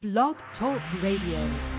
[0.00, 1.77] Blog Talk Radio.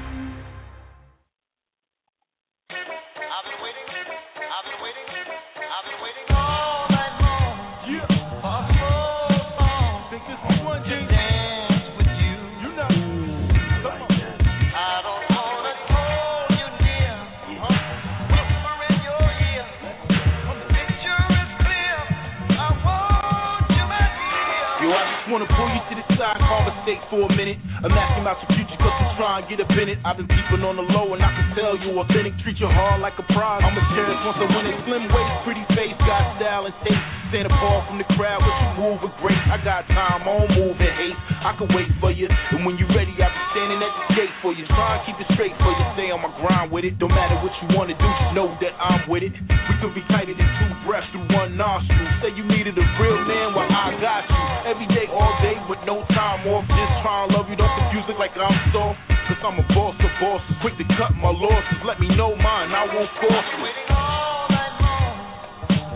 [27.10, 27.58] For a minute.
[27.82, 30.00] I'm asking about your future, cause I'm trying to get in it.
[30.08, 32.34] I've been peeping on the low, and I can tell you authentic.
[32.42, 33.62] Treat your heart like a prize.
[33.62, 34.76] I'm a cherish once I win it.
[34.88, 37.04] Slim waist, pretty face, got style and taste.
[37.30, 39.38] Stand apart from the crowd, but you move with grace.
[39.54, 41.22] I got time, I don't move in haste.
[41.46, 44.34] I can wait for you, and when you're ready, I'll be standing at the gate
[44.42, 44.66] for you.
[44.66, 45.84] Try and keep it straight for you.
[45.94, 46.98] Stay on my grind with it.
[46.98, 49.34] Don't matter what you wanna do, just know that I'm with it.
[49.46, 52.10] We could be tighter than two breaths through one nostril.
[52.26, 54.42] Say you needed a real man, well I got you.
[54.66, 56.66] Every day, all day, with no time off.
[56.66, 59.00] Just trying to love you, don't confuse it like I'm soft.
[59.30, 61.80] Cause I'm a boss of bosses, quick to cut my losses.
[61.86, 63.62] Let me know mine, I won't force it.
[63.62, 65.18] Waiting all night long.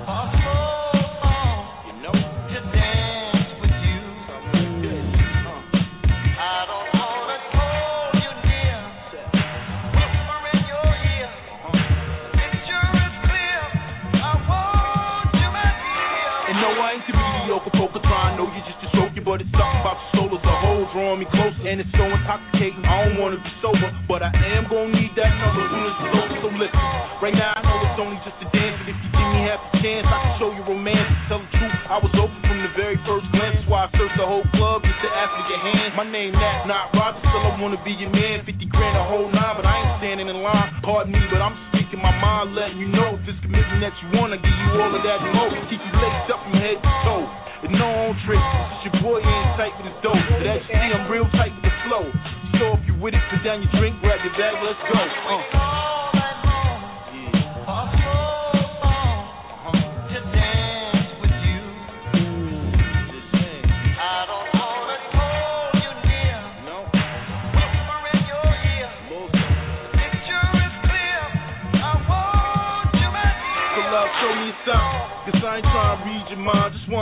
[0.06, 0.54] For so
[1.26, 1.58] long
[1.90, 2.14] You know?
[2.14, 4.02] to dance with you.
[6.38, 8.82] I don't wanna hold you near.
[9.98, 11.30] Whisper in your ear.
[11.34, 12.38] Uh-huh.
[12.38, 13.62] Picture is clear.
[14.14, 16.54] I want you, my dear.
[16.54, 18.38] And no, I ain't too mediocre, poker trying.
[18.38, 19.50] Know you just to stroke but it's
[20.94, 21.58] drawing me close.
[21.66, 25.34] And it's so intoxicating, I don't wanna be sober, but I am gonna need that
[25.42, 26.38] number soon as it's over.
[26.46, 26.86] So listen,
[27.20, 29.70] right now I know it's only just a dance, if you give me half a
[29.82, 31.10] chance, I can show you romance.
[31.28, 33.58] Tell the truth, I was open from the very first glance.
[33.64, 35.92] That's why I searched the whole club just to ask for your hand.
[35.98, 38.46] My name Nat, not Roger, still I wanna be your man.
[38.46, 40.70] 50 grand a whole nine, but I ain't standing in line.
[40.84, 44.20] Pardon me, but I'm speaking my mind, letting you know if this commitment that you
[44.20, 45.54] want, I give you all of that and more.
[45.72, 47.26] Keep you laced up from head to toe.
[47.64, 50.20] And no on tricks, it's your boy ain't tight with his dope.
[50.20, 52.06] But as you see, I'm real tight with the flow.
[52.60, 55.00] So if you with it, put down your drink, grab your bag, let's go.
[55.00, 56.13] Uh.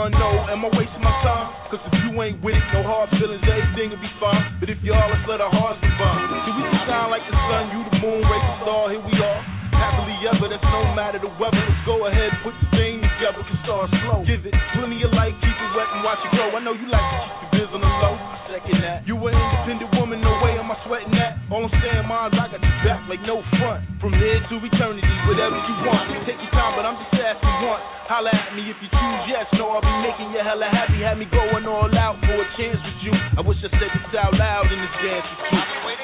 [0.02, 1.46] Wanna know, am I wasting my time?
[1.70, 4.58] Cause if you ain't with it, no hard feelings, everything will be fine.
[4.58, 6.26] But if you all, let's let our hearts combine.
[6.42, 9.14] See, we can shine like the sun, you the moon, raise the star, here we
[9.14, 9.40] are.
[9.78, 11.54] Happily ever, that's no matter the weather.
[11.54, 14.26] Let's go ahead, put the thing together, can start slow.
[14.26, 16.50] Give it plenty of light, keep it wet and watch it go.
[16.50, 18.14] I know you like to keep your biz on the low.
[18.50, 19.06] Second that.
[19.06, 21.38] You an independent woman, no way am I sweating that.
[21.46, 23.80] All I'm saying, mine's I got back like no front.
[24.04, 26.12] From here to eternity, whatever you want.
[26.28, 27.84] Take your time, but I'm just asking once.
[28.04, 29.48] Holla at me if you choose yes.
[29.56, 31.00] No, I'll be making you hella happy.
[31.00, 33.12] Have me going all out for a chance with you.
[33.16, 36.01] I wish I said this out loud in this dance with you.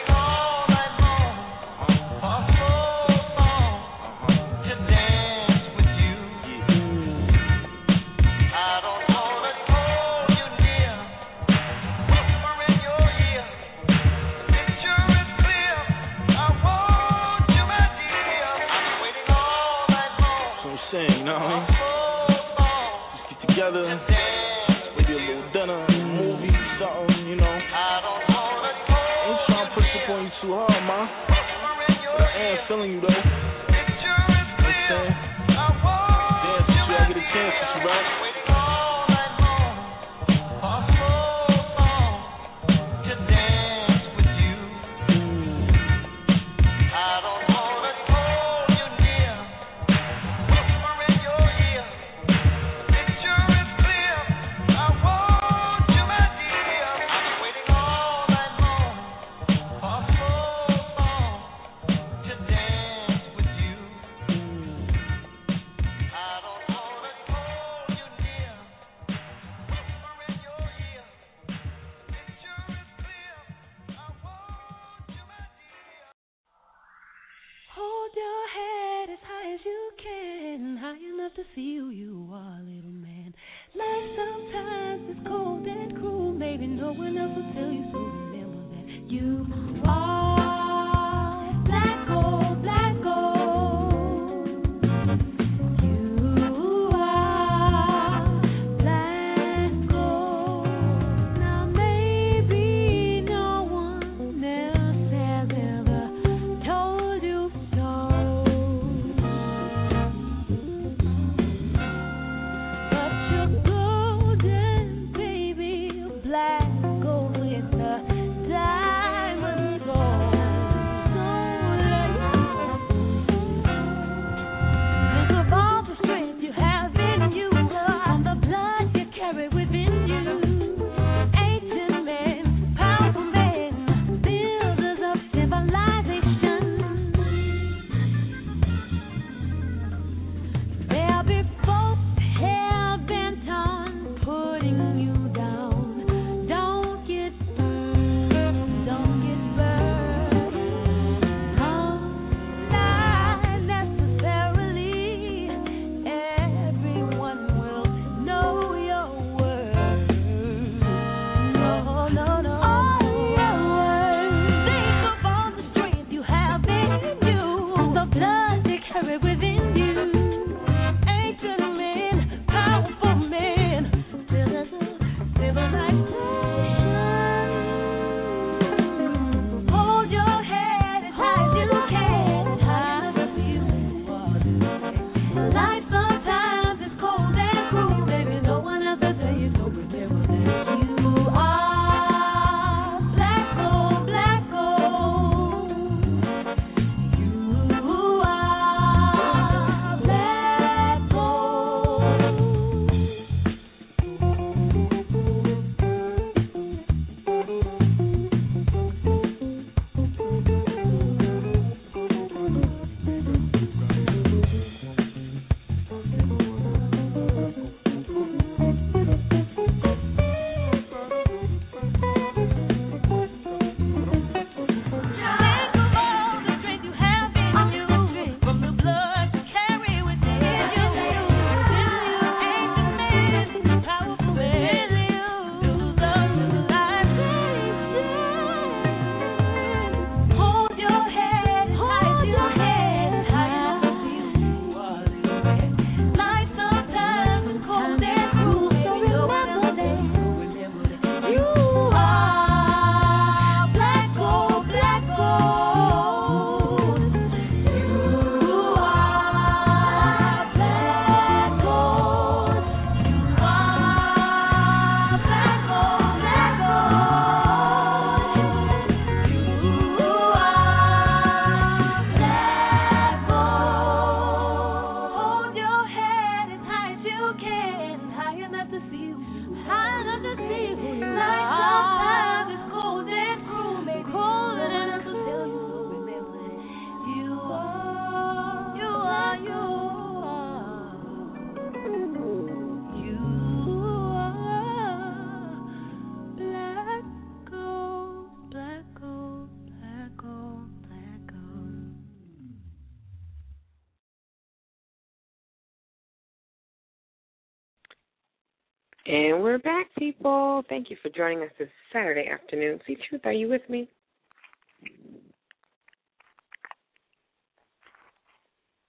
[309.19, 310.63] And we're back, people.
[310.69, 312.79] Thank you for joining us this Saturday afternoon.
[312.87, 313.89] See Truth, are you with me?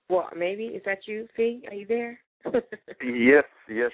[0.07, 1.27] Well, maybe is that you?
[1.35, 2.19] See, are you there?
[3.03, 3.89] yes, yes,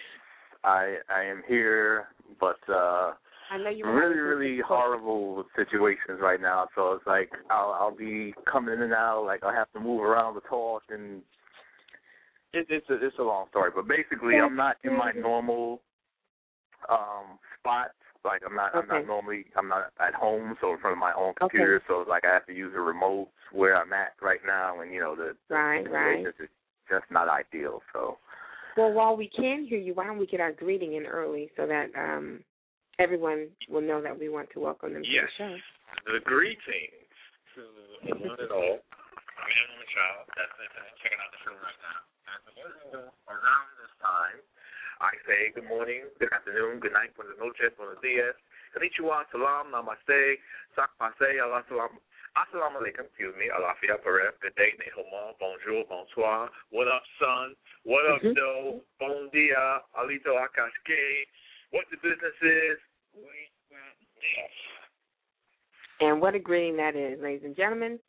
[0.66, 3.14] I I am here, but uh
[3.50, 3.86] I know you.
[3.86, 6.68] really, really horrible situations right now.
[6.76, 10.02] So it's like I'll I'll be coming in and out, like I have to move
[10.02, 11.22] around to talk, and
[12.52, 13.72] it, it's a it's a long story.
[13.74, 15.80] But basically, I'm not in my normal
[16.90, 17.92] um spot.
[18.24, 21.14] Like I'm not I'm not normally I'm not at home, so in front of my
[21.14, 21.50] own Okay.
[21.50, 21.82] computer.
[21.88, 24.92] So it's like I have to use a remote where I'm at right now, and
[24.92, 26.26] you know the Right, right.
[26.26, 26.34] is
[26.90, 27.82] just not ideal.
[27.94, 28.18] So
[28.78, 31.68] Well, while we can hear you, why don't we get our greeting in early so
[31.68, 32.44] that um
[32.98, 35.30] everyone will know that we want to welcome them Yes.
[35.38, 35.60] to the
[36.08, 36.14] show.
[36.14, 37.14] the greetings
[37.56, 37.62] to
[38.26, 38.80] one and all.
[38.82, 40.26] I mean, I'm a child.
[40.34, 40.70] Definitely
[41.04, 42.00] checking out the show right now.
[42.26, 44.40] As usual, around this time,
[45.02, 48.36] I say good morning, good afternoon, good night, buenas noches, buenos dias,
[48.72, 50.40] konnichiwa, salam, namaste,
[50.76, 52.00] sak pase, Allah salam.
[52.40, 58.06] Assalamu alaikum, excuse me, alafia paref, good day, nehoma, bonjour, bonsoir, what up, son, what
[58.08, 58.36] up, Mhm.
[58.36, 61.28] do, bon dia, alito akashke,
[61.72, 62.80] what the business is.
[66.00, 68.00] And what a greeting that is, ladies and gentlemen.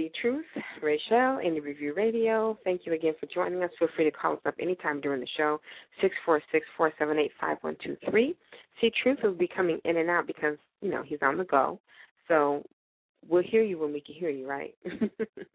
[0.00, 0.46] See Truth,
[0.82, 2.56] Rachel, Indie Review Radio.
[2.64, 3.68] Thank you again for joining us.
[3.78, 5.60] Feel free to call us up anytime during the show,
[6.00, 8.34] six four six four seven eight five one two three.
[8.80, 11.78] See Truth will be coming in and out because, you know, he's on the go.
[12.28, 12.64] So
[13.28, 14.74] we'll hear you when we can hear you, right?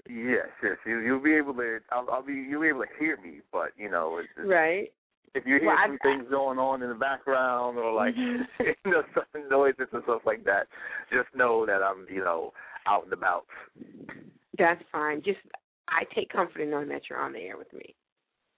[0.07, 0.77] Yes, yes.
[0.85, 1.79] You you'll be able to.
[1.91, 2.33] I'll, I'll be.
[2.33, 4.91] You'll be able to hear me, but you know, it's, it's, right.
[5.33, 8.43] if you hear Well, I- some things going on in the background or like Mhm.
[8.85, 10.67] you know some noises and stuff like that,
[11.11, 12.53] just know that I'm you know
[12.87, 13.45] out and about.
[14.57, 15.21] That's fine.
[15.23, 15.39] Just
[15.87, 17.95] I take comfort in knowing that you're on the air with me.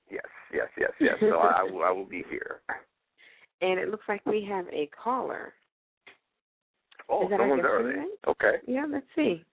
[0.09, 1.15] Yes, yes, yes, yes.
[1.19, 1.83] So I, I will.
[1.83, 2.61] I will be here.
[3.59, 5.51] And it looks like we have a caller.
[7.09, 7.93] Oh, Is that someone's early.
[7.93, 8.05] today?
[8.27, 8.51] Okay.
[8.67, 9.43] Yeah, let's see.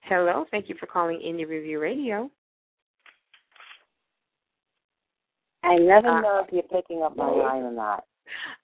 [0.00, 2.30] Hello, thank you for calling Indie Review Radio.
[5.62, 8.04] I never Uh, know if you're picking up my line or not.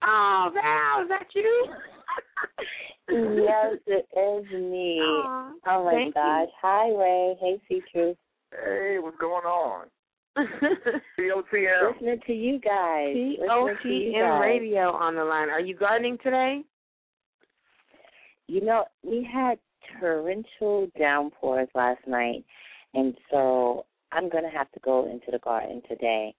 [0.03, 1.67] Oh, Val, is that you?
[3.09, 5.01] Yes, it is me.
[5.03, 6.49] Aw, oh my thank gosh.
[6.61, 7.37] Hi Ray.
[7.41, 8.17] Hey C Truth.
[8.53, 9.87] Hey, what's going on?
[11.19, 11.43] you.
[11.53, 11.93] COTM.
[11.93, 13.15] Listening to you guys.
[13.15, 14.41] Listening to you COTM.
[14.41, 15.51] Radio on the line.
[15.51, 16.63] Are you gardening today?
[18.47, 19.59] You know, we had
[20.01, 22.45] torrential downpours last night
[22.95, 26.35] and so I'm gonna have to go into the garden today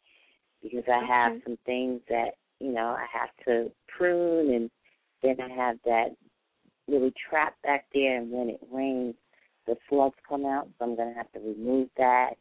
[0.61, 4.69] because I have some things that, you know, I have to prune and
[5.21, 6.09] then I have that
[6.87, 9.15] really trapped back there and when it rains
[9.67, 12.33] the slugs come out, so I'm gonna have to remove that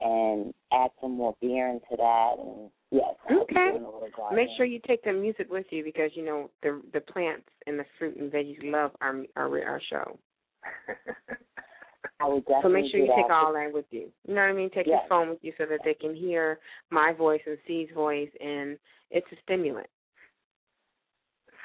[0.00, 3.70] and add some more beer into that and yes, Okay.
[3.70, 4.44] doing a little gardening.
[4.44, 7.78] Make sure you take the music with you because you know the the plants and
[7.78, 10.18] the fruit and veggies love our our our show.
[12.20, 14.10] I will definitely So make sure you take all that with you.
[14.26, 14.70] You know what I mean?
[14.70, 16.58] Take your phone with you so that they can hear
[16.90, 18.78] my voice and C's voice, and
[19.10, 19.88] it's a stimulant.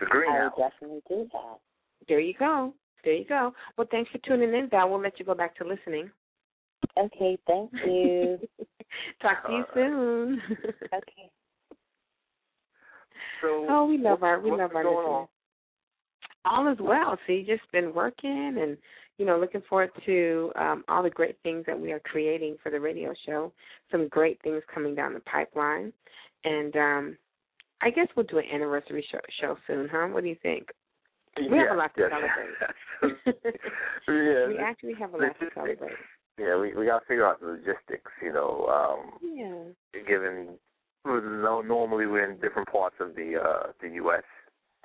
[0.01, 0.51] It's a greenhouse.
[0.55, 1.59] I will definitely do that.
[2.07, 2.73] There you go.
[3.03, 3.53] There you go.
[3.77, 4.89] Well, thanks for tuning in, Val.
[4.89, 6.09] We'll let you go back to listening.
[6.97, 8.37] Okay, thank you.
[9.21, 10.41] Talk to you soon.
[10.93, 11.29] okay.
[13.41, 15.15] So oh, we love what- our we what's love our going listeners.
[15.15, 15.27] on?
[16.43, 17.17] All is well.
[17.27, 18.77] See, just been working and
[19.17, 22.71] you know looking forward to um, all the great things that we are creating for
[22.71, 23.51] the radio show.
[23.91, 25.93] Some great things coming down the pipeline,
[26.43, 27.17] and um,
[27.81, 30.07] I guess we'll do an anniversary show, show soon, huh?
[30.07, 30.67] What do you think?
[31.37, 32.11] We have a lot to yes.
[32.11, 33.35] celebrate.
[34.07, 35.95] yeah, we actually have a lot to celebrate.
[36.37, 38.11] Yeah, we we gotta figure out the logistics.
[38.21, 40.01] You know, um, Yeah.
[40.05, 40.57] given
[41.05, 44.23] no, normally we're in different parts of the uh the U.S.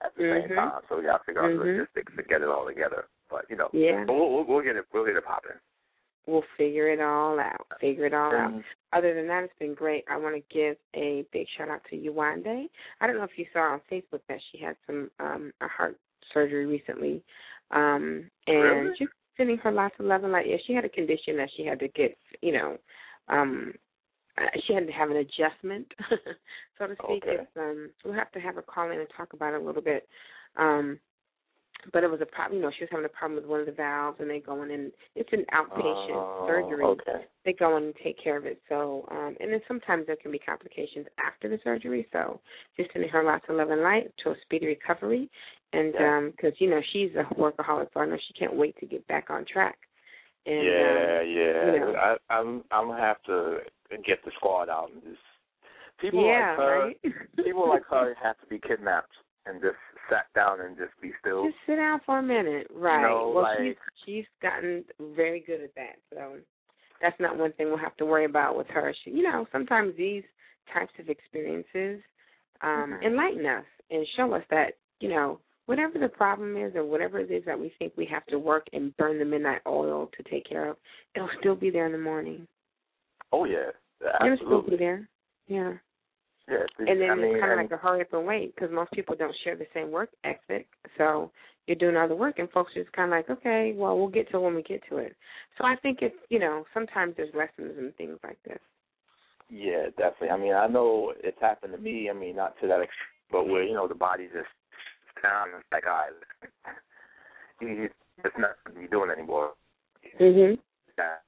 [0.03, 0.49] at the Mhm.
[0.49, 1.79] same time, so we gotta figure out the Mhm.
[1.79, 3.07] logistics to get it all together.
[3.29, 4.05] But you know, Yeah.
[4.05, 5.59] we'll, we'll we'll get it we'll get it popping.
[6.27, 7.67] We'll figure it all out.
[7.81, 8.63] Figure it all out.
[8.93, 10.05] Other than that, it's been great.
[10.11, 12.67] I want to give a big shout out to Yuwande.
[13.01, 15.97] I don't know if you saw on Facebook that she had some um a heart
[16.33, 17.23] surgery recently,
[17.71, 18.97] um, and Really?
[18.99, 20.49] she's sending her lots of love and light.
[20.49, 22.79] Yeah, she had a condition that she had to get, you know,
[23.29, 23.75] um,
[24.39, 25.87] uh, she had to have an adjustment,
[26.79, 27.23] so to speak.
[27.23, 27.43] Okay.
[27.43, 29.83] It's um, we'll have to have her call in and talk about it a little
[29.83, 30.09] bit.
[30.57, 30.99] Um,
[31.93, 32.59] but it was a problem.
[32.59, 34.63] You know, she was having a problem with one of the valves, and they go
[34.63, 37.25] in and it's an outpatient Oh, surgery Okay.
[37.45, 38.61] they go in and take care of it.
[38.69, 42.07] So, um, and then sometimes there can be complications after the surgery.
[42.13, 42.41] So,
[42.77, 45.31] just sending her lots of love and light to a speedy recovery,
[45.73, 46.17] and Yeah.
[46.17, 49.07] um 'cause you know she's a workaholic, so I know she can't wait to get
[49.07, 49.79] back on track.
[50.47, 51.73] And, yeah, um, yeah.
[51.73, 51.95] you know.
[51.97, 53.61] I, I'm I'm gonna have to
[54.05, 55.23] get the squad out and just
[56.01, 57.01] People yeah, like her, right.
[57.45, 59.13] people like her have to be kidnapped
[59.47, 59.77] and just
[60.11, 61.45] sat down and just be still.
[61.45, 63.03] Just sit down for a minute, right?
[63.03, 64.85] know, well, like- she's she's gotten
[65.17, 66.35] very good at that, so
[67.01, 68.95] that's not one thing we'll have to worry about with her.
[69.05, 70.25] She, you know, sometimes these
[70.73, 72.03] types of experiences
[72.63, 73.03] um Mhm.
[73.03, 77.31] enlighten us and show us that you know whatever the problem is or whatever it
[77.31, 80.45] is that we think we have to work and burn the midnight oil to take
[80.45, 80.77] care of,
[81.15, 82.47] it'll still be there in the morning.
[83.33, 83.71] Oh yeah,
[84.21, 84.27] absolutely.
[84.27, 85.09] It'll still be there.
[85.49, 85.73] Yeah.
[86.49, 88.71] Yeah, And then I mean, it's kind of like a hurry up and wait because
[88.73, 90.69] most people don't share the same work ethic.
[90.97, 91.33] So
[91.67, 94.31] you're doing all the work, and folks just kind of like, okay, well, we'll get
[94.31, 95.17] to it when we get to it.
[95.59, 98.61] So I think it's, you know, sometimes there's lessons and things like this.
[99.49, 100.31] Yeah, definitely.
[100.31, 102.09] I mean, I know it's happened to me.
[102.11, 104.47] I mean, not to that extent, but where you know the body just
[105.23, 106.75] down and it's like, all right,
[107.61, 107.91] you-
[108.25, 109.53] it's not you're doing anymore.
[110.19, 110.59] Mhm.
[110.97, 111.23] That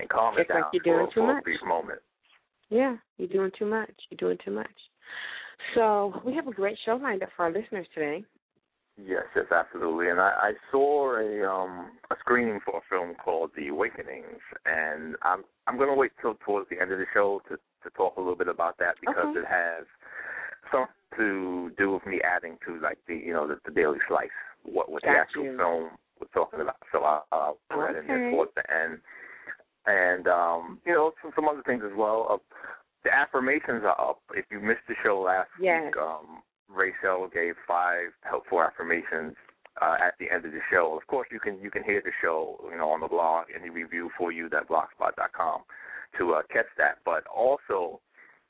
[0.00, 1.44] and calm it It's like you're for, doing too for a much.
[1.44, 2.00] brief moment.
[2.72, 3.90] Yeah, you're doing too much.
[4.10, 4.66] You're doing too much.
[5.74, 8.24] So we have a great show lined up for our listeners today.
[8.96, 10.08] Yes, yes, absolutely.
[10.08, 15.16] And I, I saw a um a screening for a film called The Awakenings, and
[15.22, 18.16] I'm I'm going to wait till towards the end of the show to to talk
[18.16, 19.40] a little bit about that because Okay.
[19.40, 19.84] it has
[20.70, 20.88] something
[21.18, 24.30] to do with me adding to like the you know the, the daily slice
[24.62, 25.56] what what the actual you.
[25.58, 26.80] film was talking about.
[26.90, 28.22] So I'll, I'll go ahead and Okay.
[28.24, 28.98] then towards the end,
[29.86, 32.26] and um you know some some other things as well.
[32.30, 32.36] Uh,
[33.04, 34.20] the affirmations are up.
[34.34, 35.82] If you missed the show last Yes.
[35.86, 39.34] week, um, Rachel gave five helpful affirmations
[39.80, 40.96] uh, at the end of the show.
[41.00, 43.64] Of course, you can you can hear the show, you know, on the blog and
[43.64, 45.62] the review for you that blogspot.com
[46.18, 46.98] to uh, catch that.
[47.04, 48.00] But also,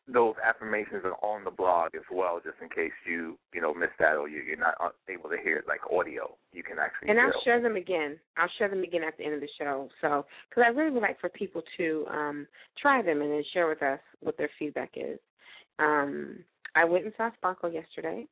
[0.09, 3.99] those affirmations are on the blog as well, just in case you you know missed
[3.99, 6.37] that or you, you're not uh, able to hear it like audio.
[6.53, 8.19] You can actually And I'll share them again.
[8.37, 9.89] I'll share them again at the end of the show.
[10.01, 12.47] So, because I really would like for people to um,
[12.81, 15.19] try them and then share with us what their feedback is.
[15.79, 16.41] Um,
[16.75, 18.27] I went and saw Sparkle yesterday.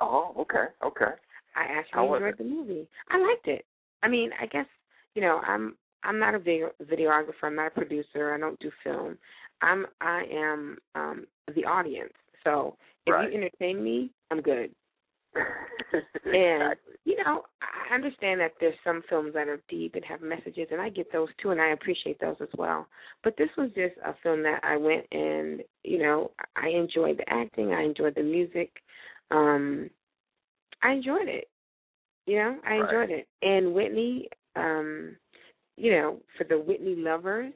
[0.00, 1.12] Oh, okay, okay.
[1.56, 2.88] I actually enjoyed the movie.
[3.10, 3.64] I liked it.
[4.02, 4.66] I mean, I guess
[5.14, 7.44] you know, I'm I'm not a video, videographer.
[7.44, 8.34] I'm not a producer.
[8.34, 9.16] I don't do film.
[9.64, 12.12] I'm I am um, the audience.
[12.44, 13.32] So if Right.
[13.32, 14.70] you entertain me, I'm good.
[16.26, 16.94] And exactly.
[17.04, 20.80] you know, I understand that there's some films that are deep and have messages, and
[20.80, 22.86] I get those too, and I appreciate those as well.
[23.22, 27.28] But this was just a film that I went and you know, I enjoyed the
[27.28, 28.70] acting, I enjoyed the music,
[29.30, 29.90] um,
[30.82, 31.48] I enjoyed it.
[32.26, 32.84] You know, I Right.
[32.84, 33.28] enjoyed it.
[33.42, 35.16] And Whitney, um,
[35.76, 37.52] you know, for the Whitney lovers,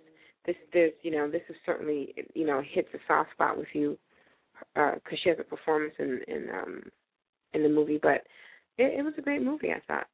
[0.49, 3.99] this this you know this is certainly you know hits a soft spot with you
[4.75, 6.83] because she has a performance in in um
[7.53, 8.23] in the movie, but
[8.79, 9.71] it, it was a great movie.
[9.71, 10.07] I thought.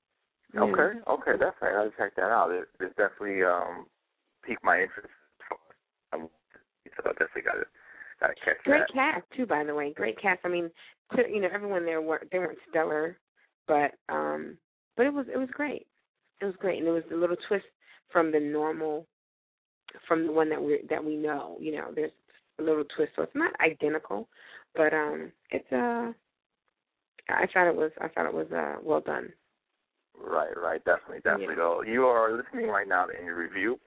[0.52, 0.60] Yeah.
[0.60, 1.76] Okay, okay, definitely.
[1.78, 2.50] I'll check that out.
[2.50, 3.86] It, it definitely um
[4.44, 5.08] piqued my interest.
[6.12, 6.28] Um,
[6.96, 7.64] so I definitely got to
[8.20, 8.92] got to catch Great that.
[8.92, 9.92] cast too, by the way.
[9.92, 10.40] Great cast.
[10.44, 10.70] I mean,
[11.12, 13.18] clear- you know, everyone there were they weren't stellar,
[13.68, 14.58] but um,
[14.96, 15.86] but it was it was great.
[16.40, 17.64] It was great, and it was a little twist
[18.12, 19.06] from the normal,
[20.06, 21.56] from the one that we that we know.
[21.60, 22.12] You know, there's
[22.58, 24.28] a little twist, so it's not identical,
[24.74, 26.12] but um, it's uh,
[27.28, 29.32] I thought it was I thought it was uh well done.
[30.16, 31.56] Right, right, definitely, definitely.
[31.56, 31.80] Yeah.
[31.80, 33.80] So you are listening right now to Indie Review,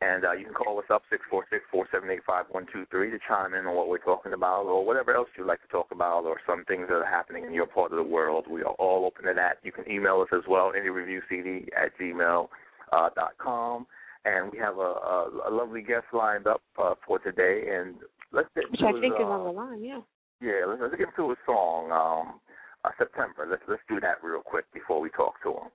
[0.00, 2.66] and uh, you can call us up six four six four seven eight five one
[2.72, 5.60] two three to chime in on what we're talking about, or whatever else you'd like
[5.60, 8.46] to talk about, or some things that are happening in your part of the world.
[8.48, 9.58] We are all open to that.
[9.62, 12.48] You can email us as well, Indie Review CD at gmail
[12.90, 13.86] uh, dot com,
[14.24, 17.96] and we have a, a, a lovely guest lined up uh, for today, and
[18.32, 19.84] let's get Which I his, think is uh, on the line.
[19.84, 20.00] Yeah.
[20.40, 21.90] yeah, let's, let's get to a song.
[21.92, 22.40] Um,
[22.84, 23.46] uh, September.
[23.48, 25.70] Let's let's do that real quick before we talk to him.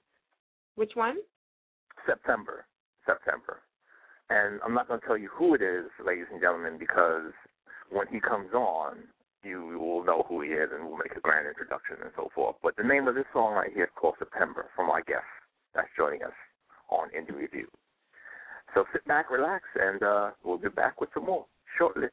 [0.75, 1.17] Which one?
[2.05, 2.65] September.
[3.05, 3.61] September.
[4.29, 7.33] And I'm not going to tell you who it is, ladies and gentlemen, because
[7.89, 9.09] when he comes on,
[9.43, 12.55] you will know who he is and we'll make a grand introduction and so forth.
[12.61, 15.25] But the name of this song right here is called September from our guest
[15.73, 16.37] that's joining us
[16.91, 17.67] on Indie Review.
[18.75, 21.45] So sit back, relax, and uh, we'll be back with some more
[21.77, 22.07] shortly.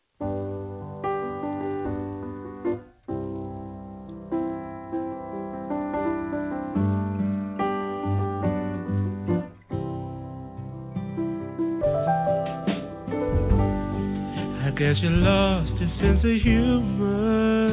[14.62, 17.72] I guess you lost your sense of humor.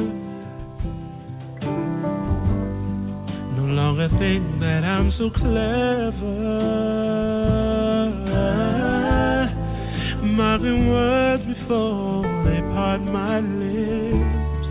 [3.56, 6.94] No longer think that I'm so clever.
[10.64, 14.64] Mocking words before they part my lips.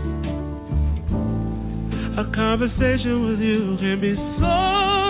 [2.18, 5.03] A conversation with you can be so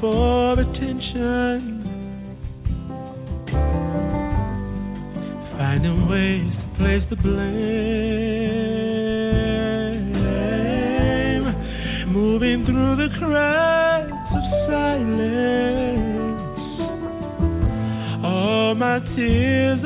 [0.00, 1.84] for attention.
[5.58, 7.40] Finding ways to place the blame.
[12.12, 15.10] Moving through the cracks of silence.
[18.24, 19.84] All my tears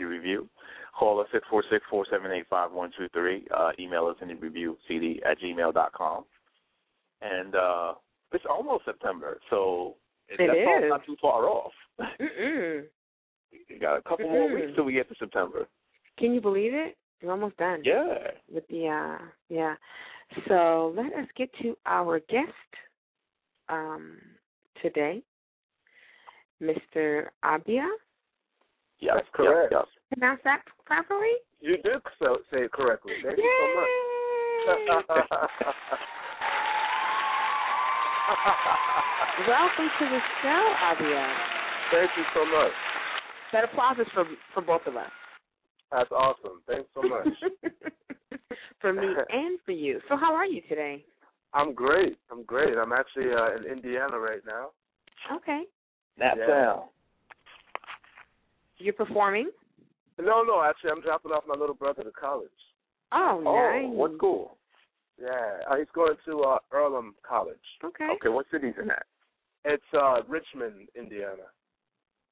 [0.00, 0.48] Indie Review.
[0.98, 3.46] Call us six four six four seven eight five one two three.
[3.56, 6.24] Uh, email us indie review cd at gmail dot com.
[7.22, 7.94] And uh,
[8.32, 9.96] it's almost September, so
[10.28, 11.72] It that's all not too far off.
[12.00, 12.84] Mm-mm.
[13.68, 14.54] We got a couple more Mm-mm.
[14.54, 15.66] weeks till we get to September.
[16.18, 16.96] Can you believe it?
[17.22, 17.82] We're almost done.
[17.84, 18.30] Yeah.
[18.52, 19.74] With the uh yeah.
[20.48, 22.70] So let us get to our guest
[23.68, 24.18] um
[24.82, 25.22] today.
[26.62, 27.26] Mr.
[27.44, 27.88] Abiah.
[29.00, 29.72] Yes, That's correct.
[29.72, 31.32] Yes, Pronounce that properly?
[31.60, 33.14] You did so, say it correctly.
[33.22, 33.88] Thank you so much.
[39.48, 41.34] Welcome to the show, Abiah.
[41.92, 42.72] Thank you so much.
[43.52, 45.10] That applause is for for both of us.
[45.90, 46.62] That's awesome.
[46.66, 47.26] Thanks so much.
[48.80, 50.00] for me and for you.
[50.08, 51.04] So how are you today?
[51.52, 52.16] I'm great.
[52.30, 52.76] I'm great.
[52.76, 54.70] I'm actually uh, in Indiana right now.
[55.36, 55.62] Okay.
[56.18, 56.46] That Yeah.
[56.46, 56.90] sound.
[58.80, 59.50] You're performing?
[60.18, 60.62] No, no.
[60.62, 62.48] Actually, I'm dropping off my little brother to college.
[63.12, 63.84] Oh, Oh, nice.
[63.96, 64.56] what school?
[65.20, 67.56] Yeah, uh, he's going to uh, Earlham College.
[67.84, 68.08] Okay.
[68.16, 69.04] Okay, what city's in that?
[69.66, 71.52] It's uh, Richmond, Indiana.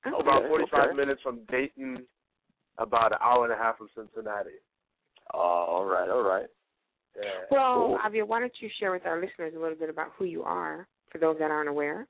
[0.07, 0.17] Okay.
[0.19, 0.97] About 45 okay.
[0.97, 2.07] minutes from Dayton,
[2.79, 4.57] about an hour and a half from Cincinnati.
[5.35, 6.47] Oh, all right, all right.
[7.17, 7.25] Yeah.
[7.51, 7.99] Well, Cool.
[8.07, 10.87] Abiah, why don't you share with our listeners a little bit about who you are,
[11.11, 12.07] for those that aren't aware?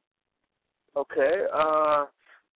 [0.97, 1.45] Okay.
[1.53, 2.05] Uh,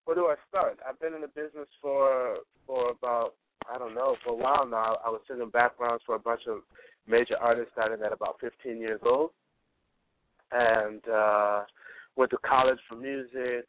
[0.05, 0.79] where do I start?
[0.87, 3.33] I've been in the business for for about
[3.71, 4.97] I don't know for a while now.
[5.05, 6.59] I was singing backgrounds for a bunch of
[7.07, 9.31] major artists starting at about 15 years old,
[10.51, 11.63] and uh,
[12.15, 13.67] went to college for music.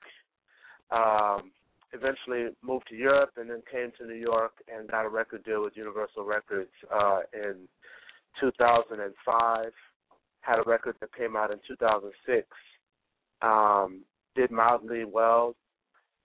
[0.90, 1.52] Um,
[1.92, 5.62] eventually moved to Europe and then came to New York and got a record deal
[5.62, 7.68] with Universal Records uh, in
[8.40, 9.66] 2005.
[10.40, 12.46] Had a record that came out in 2006.
[13.42, 14.00] Um,
[14.34, 15.54] did mildly well,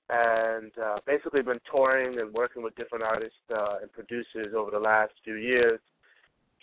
[0.10, 4.80] and uh, basically been touring and working with different artists uh, and producers over the
[4.80, 5.80] last few years,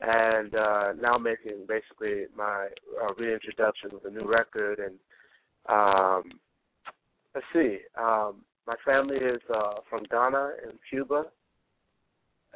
[0.00, 2.68] and uh, now making basically my
[3.02, 4.78] uh, reintroduction with a new record.
[4.78, 4.94] And
[5.68, 6.38] um,
[7.34, 11.24] let's see, um, my family is uh, from Ghana and Cuba,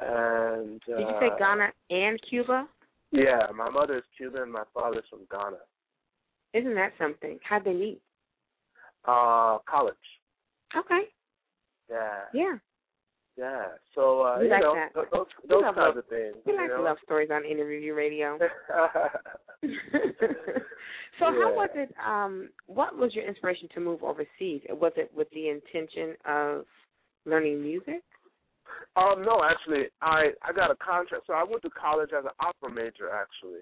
[0.01, 2.67] and uh, Did you say Ghana and Cuba?
[3.11, 5.57] Yeah, my mother is Cuban, and my father's from Ghana.
[6.53, 7.37] Isn't that something?
[7.43, 8.01] How'd they meet?
[9.05, 9.95] Uh, college.
[10.77, 11.01] Okay.
[11.89, 12.19] Yeah.
[12.33, 12.57] Yeah.
[13.37, 13.65] Yeah.
[13.95, 14.93] So uh, We you like know that.
[15.11, 16.35] those those kinds love- of things.
[16.45, 16.83] We you like know?
[16.83, 18.37] love stories on Indie Review Radio.
[21.19, 21.55] so how Yeah.
[21.55, 24.61] was it um what was your inspiration to move overseas?
[24.69, 26.65] Was it with the intention of
[27.25, 28.03] learning music?
[28.95, 31.23] um, no, actually, I I got a contract.
[31.27, 33.61] So I went to college as an opera major, actually.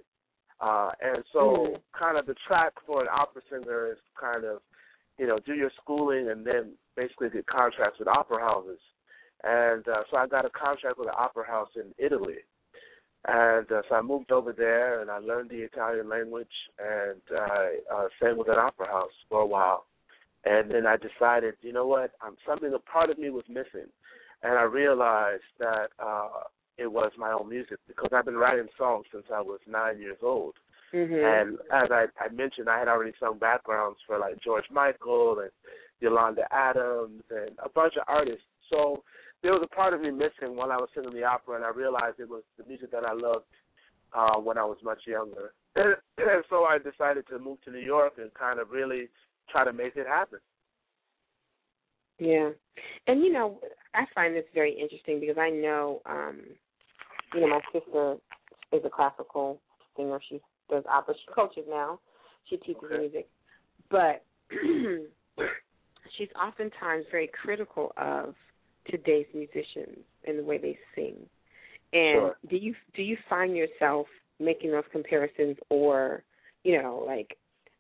[0.60, 1.82] Uh, and so Mhm.
[1.98, 4.62] kind of the track for an opera singer is kind of
[5.18, 8.80] you know, do your schooling and then basically get contracts with opera houses.
[9.44, 12.38] And uh, so I got a contract with an opera house in Italy.
[13.28, 16.48] And uh, so I moved over there and I learned the Italian language
[16.80, 19.86] and I uh, sang with an opera house for a while.
[20.46, 23.90] And then I decided, you know what, um, something, a part of me was missing.
[24.44, 26.44] And I realized that uh,
[26.78, 30.20] it was my own music because I've been writing songs since I was nine years
[30.22, 30.54] old.
[30.94, 31.14] Mm-hmm.
[31.14, 35.52] And as I, I mentioned, I had already sung backgrounds for like George Michael and
[36.00, 38.46] Yolanda Adams and a bunch of artists.
[38.70, 39.04] So
[39.44, 41.70] there was a part of me missing while I was singing the opera, and I
[41.70, 43.46] realized it was the music that I loved
[44.14, 45.54] uh, when I was much younger.
[45.76, 49.10] And, and so I decided to move to New York and kind of really
[49.50, 50.40] try to make it happen.
[52.20, 52.50] Yeah.
[53.06, 53.60] And you know,
[53.94, 56.40] I find this very interesting because I know um
[57.34, 58.16] you know, my sister
[58.72, 59.60] is a classical
[59.96, 60.20] singer.
[60.28, 61.16] She does opera.
[61.26, 62.00] She coaches now.
[62.50, 62.98] She teaches Okay.
[63.00, 63.30] music.
[63.90, 64.24] But
[66.18, 68.36] she's oftentimes very critical of
[68.90, 71.16] today's musicians and the way they sing.
[71.94, 72.38] And Sure.
[72.50, 74.08] do you do you find yourself
[74.40, 76.24] making those comparisons or,
[76.64, 77.38] you know, like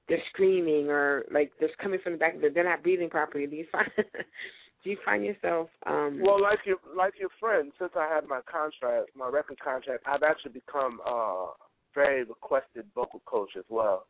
[0.07, 3.47] they're screaming or like they're coming from the back they're not breathing properly.
[3.47, 3.89] Do you find
[4.83, 8.41] do you find yourself um Well, like your like your friend, since I had my
[8.49, 11.51] contract, my record contract, I've actually become a
[11.97, 14.05] very requested vocal coach as well.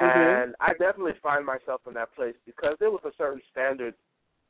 [0.00, 0.44] Mhm.
[0.44, 3.94] And I definitely find myself in that place because there was a certain standard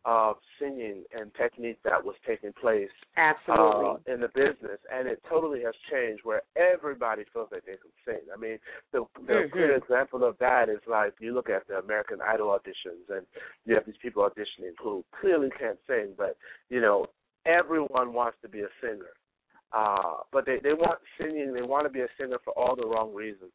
[0.05, 5.21] of singing and technique that was taking place absolutely uh, in the business, and it
[5.29, 8.23] totally has changed where everybody feels like they can sing.
[8.33, 8.59] I mean,
[8.93, 9.51] the the Mhm.
[9.51, 13.27] clear example of that is like you look at the American Idol auditions, and
[13.65, 16.37] you have these people auditioning who clearly can't sing, but
[16.69, 17.07] you know,
[17.45, 19.11] everyone wants to be a singer.
[19.73, 21.53] Uh, but they they want singing.
[21.53, 23.53] They want to be a singer for all the wrong reasons.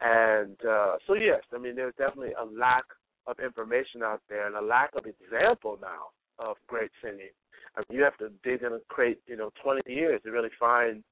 [0.00, 2.84] And uh, so yes, I mean, there's definitely a lack
[3.26, 7.30] of information out there and a lack of example now of great singing.
[7.76, 10.50] I mean, you have to dig in a crate, you know, 20 years to really
[10.58, 11.02] find,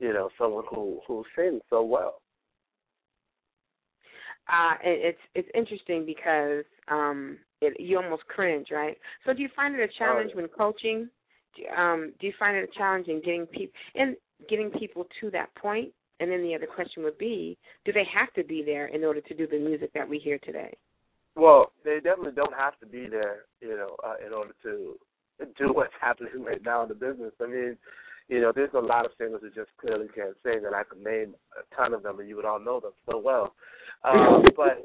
[0.00, 2.20] you know, someone who who sings so well.
[4.48, 8.96] uh it, it's it's interesting because um it, you almost cringe, right?
[9.24, 10.40] So do you find it a challenge yeah.
[10.42, 11.08] when coaching?
[11.56, 14.16] Do, um do you find it challenging getting people and
[14.48, 15.90] getting people to that point?
[16.20, 19.20] And then the other question would be, do they have to be there in order
[19.20, 20.72] to do the music that we hear today?
[21.34, 24.96] Well, they definitely don't have to be there, you know, uh, in order to
[25.58, 27.32] do what's happening right now in the business.
[27.40, 27.76] I mean,
[28.28, 31.02] you know, there's a lot of singers who just clearly can't sing, and I could
[31.02, 33.54] name a ton of them, and you would all know them so well.
[34.04, 34.84] Um, but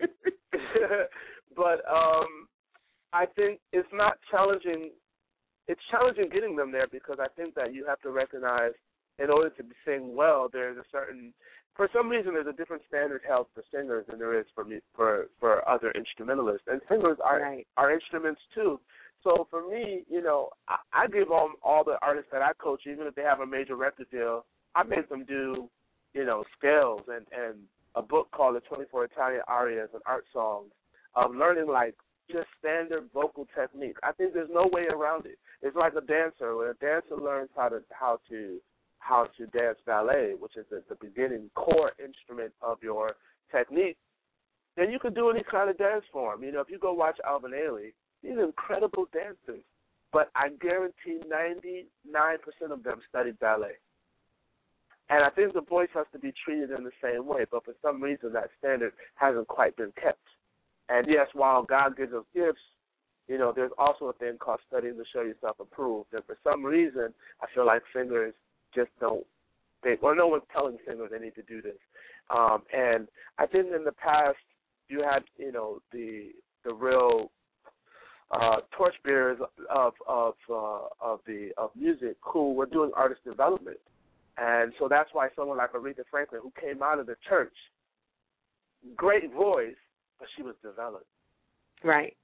[1.56, 2.48] but um,
[3.14, 4.92] I think it's not challenging.
[5.68, 8.72] It's challenging getting them there because I think that you have to recognize,
[9.20, 11.34] in order to be sing well, there's a certain
[11.78, 14.80] for some reason there's a different standard held for singers than there is for me
[14.96, 17.68] for for other instrumentalists and singers are right.
[17.78, 18.80] are instruments too
[19.24, 22.82] so for me you know i, I give all all the artists that i coach
[22.92, 25.70] even if they have a major record deal i make them do
[26.14, 27.60] you know scales and and
[27.96, 30.72] a book called the 24 italian arias and art songs
[31.16, 31.96] of learning like
[32.32, 36.56] just standard vocal technique i think there's no way around it it's like a dancer
[36.56, 38.60] when a dancer learns how to how to
[39.00, 43.16] how to dance ballet, which is the, the beginning core instrument of your
[43.52, 43.98] technique,
[44.76, 46.44] then you can do any kind of dance form.
[46.44, 49.64] You know, if you go watch Alvin Ailey, these are incredible dancers.
[50.12, 51.86] But I guarantee 99%
[52.72, 53.76] of them studied ballet.
[55.10, 57.74] And I think the voice has to be treated in the same way, but for
[57.82, 60.20] some reason that standard hasn't quite been kept.
[60.90, 62.62] And yes, while God gives us gifts,
[63.28, 66.14] you know, there's also a thing called studying to show yourself approved.
[66.14, 68.34] And for some reason, I feel like singers
[68.74, 69.26] just don't
[69.84, 71.78] they well no one's telling singers they need to do this.
[72.30, 74.38] Um and I think in the past
[74.90, 76.32] you had, you know, the
[76.64, 77.32] the real
[78.32, 83.78] uh torchbearers of of uh of the of music who were doing artist development.
[84.38, 87.56] And so that's why someone like Aretha Franklin who came out of the church,
[88.96, 89.76] great voice,
[90.20, 91.06] but she was developed.
[91.84, 92.16] Right.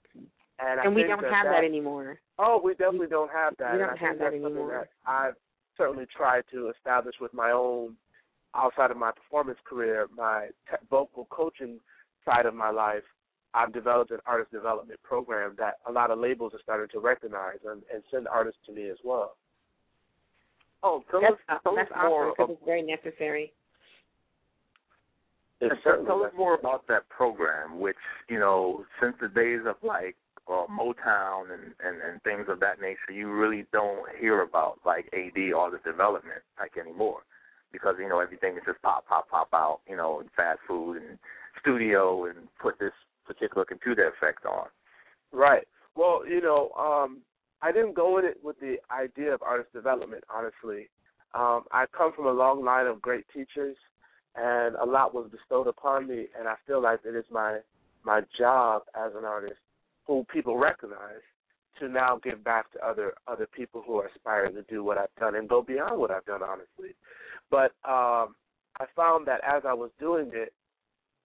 [0.60, 2.20] And, And we don't that have that that anymore.
[2.40, 3.74] Oh, we definitely don't have that.
[3.74, 4.88] we don't I have think that anymore.
[5.06, 5.36] That I've
[5.78, 7.96] certainly tried to establish with my own,
[8.56, 11.80] outside of my performance career, my te- vocal coaching
[12.26, 13.04] side of my life.
[13.56, 17.58] I've developed an artist development program that a lot of labels are starting to recognize
[17.66, 19.36] and, and send artists to me as well.
[20.82, 22.30] Oh, tell That's, us, tell that's us awesome more.
[22.32, 23.54] because Of, it's very necessary.
[25.66, 27.98] It's tell, certainly tell us more about that program, which
[28.30, 30.16] you know, since the days of like
[30.48, 35.06] uh, Motown and, and and things of that nature, you really don't hear about like
[35.14, 37.22] AD or the development like anymore,
[37.72, 40.98] because you know everything is just pop, pop, pop out, you know, and fast food
[40.98, 41.18] and
[41.60, 42.94] studio and put this
[43.26, 44.68] particular computer effect on.
[45.32, 45.68] Right.
[45.96, 47.20] Well, you know, um,
[47.62, 50.90] I didn't go in it with the idea of artist development, honestly.
[51.34, 53.76] Um, I come from a long line of great teachers,
[54.36, 57.60] and a lot was bestowed upon me, and I feel like it is my
[58.06, 59.60] my job as an artist,
[60.06, 61.24] who people recognize,
[61.80, 65.16] to now give back to other other people who are aspiring to do what I've
[65.20, 66.96] done and go beyond what I've done, honestly.
[67.50, 68.36] But um,
[68.80, 70.54] I found that as I was doing it,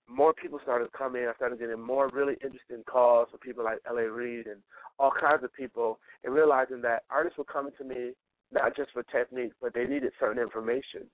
[0.09, 1.27] more people started coming.
[1.27, 4.11] I started getting more really interesting calls from people like L.A.
[4.11, 4.61] Reid and
[4.99, 8.13] all kinds of people, and realizing that artists were coming to me
[8.53, 11.05] not just for technique, but they needed certain information.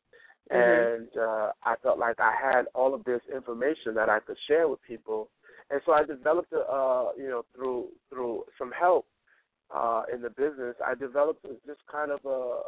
[0.51, 0.97] Mhm.
[0.97, 4.69] And uh, I felt like I had all of this information that I could share
[4.69, 5.31] with people,
[5.71, 9.07] and so I developed, a, uh, you know, through through some help
[9.75, 12.61] uh, in the business, I developed just kind of a,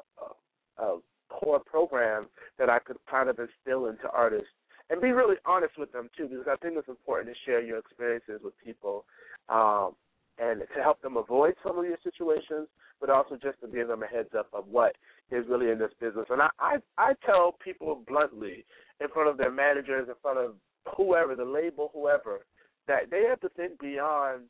[0.83, 4.49] a, a core program that I could kind of instill into artists
[4.89, 7.79] and be really honest with them too, because I think it's important to share your
[7.79, 9.05] experiences with people
[9.49, 9.95] um,
[10.39, 12.69] and to help them avoid some of your situations,
[13.01, 14.97] but also just to give them a heads up of what
[15.31, 16.27] is really in this business.
[16.31, 18.65] And I, I, I tell people bluntly
[19.01, 20.55] in front of their managers, in front of
[20.97, 22.41] whoever, the label, whoever,
[22.87, 24.45] that they have to think beyond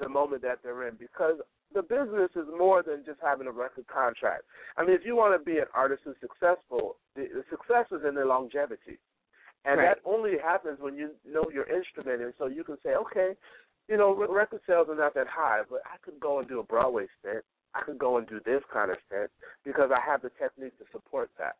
[0.00, 1.36] the moment that they're in because
[1.74, 4.44] the business is more than just having a record contract.
[4.76, 8.06] I mean, if you want to be an artist who's successful, the, the success is
[8.06, 8.98] in the longevity.
[9.66, 9.96] And Right.
[9.96, 13.34] that only happens when you know your instrument, and so you can say, okay,
[13.88, 16.64] you know, record sales are not that high, but I could go and do a
[16.64, 17.44] Broadway stint.
[17.74, 19.30] I could go and do this kind of stint
[19.64, 21.56] because I have the technique to support that.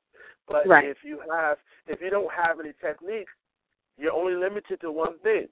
[0.46, 0.84] But Right.
[0.88, 3.28] if you have, if you don't have any technique,
[3.98, 5.48] you're only limited to one thing.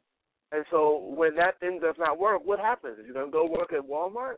[0.53, 2.99] And so when that thing does not work, what happens?
[2.99, 4.37] Are you going to go work at Walmart?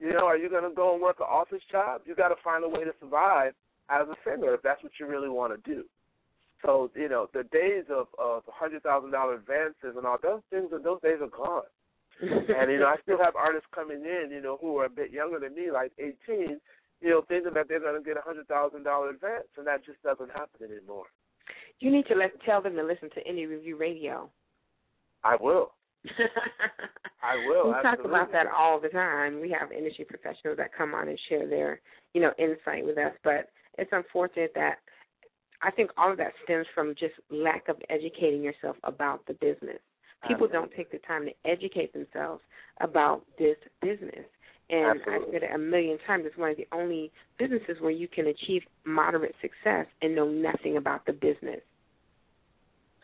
[0.00, 2.02] You know, are you going to go and work an office job?
[2.04, 3.54] You got to find a way to survive
[3.88, 5.84] as a singer if that's what you really want to do.
[6.64, 10.70] So you know, the days of of hundred thousand dollar advances and all those things,
[10.70, 11.68] those days are gone.
[12.20, 15.10] and you know, I still have artists coming in, you know, who are a bit
[15.10, 16.60] younger than me, like eighteen,
[17.00, 19.84] you know, thinking that they're going to get a hundred thousand dollar advance, and that
[19.84, 21.06] just doesn't happen anymore.
[21.80, 24.30] you need to let tell them to listen to Indie Review Radio.
[25.22, 25.72] I will.
[27.22, 27.68] I will.
[27.68, 28.10] we talk absolutely.
[28.12, 29.40] about that all the time.
[29.40, 31.80] We have industry professionals that come on and share their,
[32.12, 33.12] you know, insight with us.
[33.24, 33.48] But
[33.78, 34.83] it's unfortunate that
[35.64, 39.78] I think all of that stems from just lack of educating yourself about the business.
[40.28, 42.42] People don't take the time to educate themselves
[42.80, 44.24] about this business.
[44.70, 45.32] And I've Absolutely.
[45.32, 48.62] said it a million times, it's one of the only businesses where you can achieve
[48.86, 51.60] moderate success and know nothing about the business.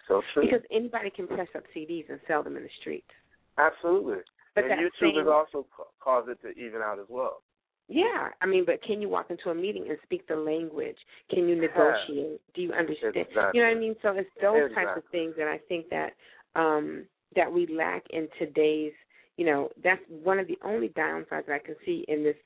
[0.09, 0.45] So true.
[0.45, 3.05] Because anybody can press up CDs and sell them in the street.
[3.59, 4.19] Absolutely.
[4.55, 7.43] But and YouTube same- has also ca- caused it to even out as well.
[7.93, 10.97] Yeah, I mean, but can you walk into a meeting and speak the language?
[11.29, 12.41] Can you negotiate?
[12.55, 13.17] Do you understand?
[13.17, 13.51] Exactly.
[13.55, 13.97] You know what I mean?
[14.01, 16.13] So it's those types of things that I think that
[16.55, 18.93] um that we lack in today's.
[19.37, 22.37] You know, that's one of the only downsides that I can see in this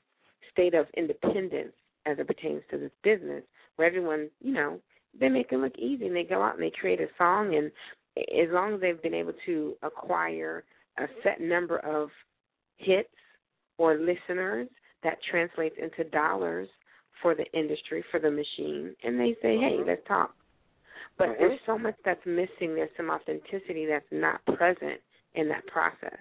[0.51, 1.73] state of independence
[2.07, 3.43] as it pertains to this business,
[3.75, 4.79] where everyone, you know,
[5.19, 7.71] they make it look easy and they go out and they create a song, and
[8.17, 10.63] as long as they've been able to acquire
[10.97, 12.09] a set number of
[12.77, 13.09] hits
[13.77, 14.67] or listeners
[15.05, 16.67] that translates into dollars
[17.21, 19.87] for the industry, for the machine, and they say, hey, mm-hmm.
[19.87, 20.35] let's talk.
[21.17, 22.75] But there's so much that's missing.
[22.75, 24.99] There's some authenticity that's not present
[25.33, 26.19] in that process.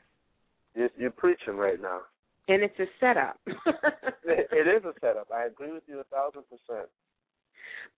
[0.76, 2.02] You're, you're preaching right now.
[2.46, 3.40] And it's a setup.
[4.26, 5.28] It, it is a setup.
[5.30, 6.88] I agree with you a thousand percent.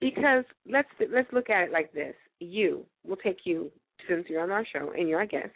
[0.01, 2.16] because let's let's look at it like this.
[2.40, 3.70] You, we'll take you
[4.09, 5.53] since you're on our show and you're our guest.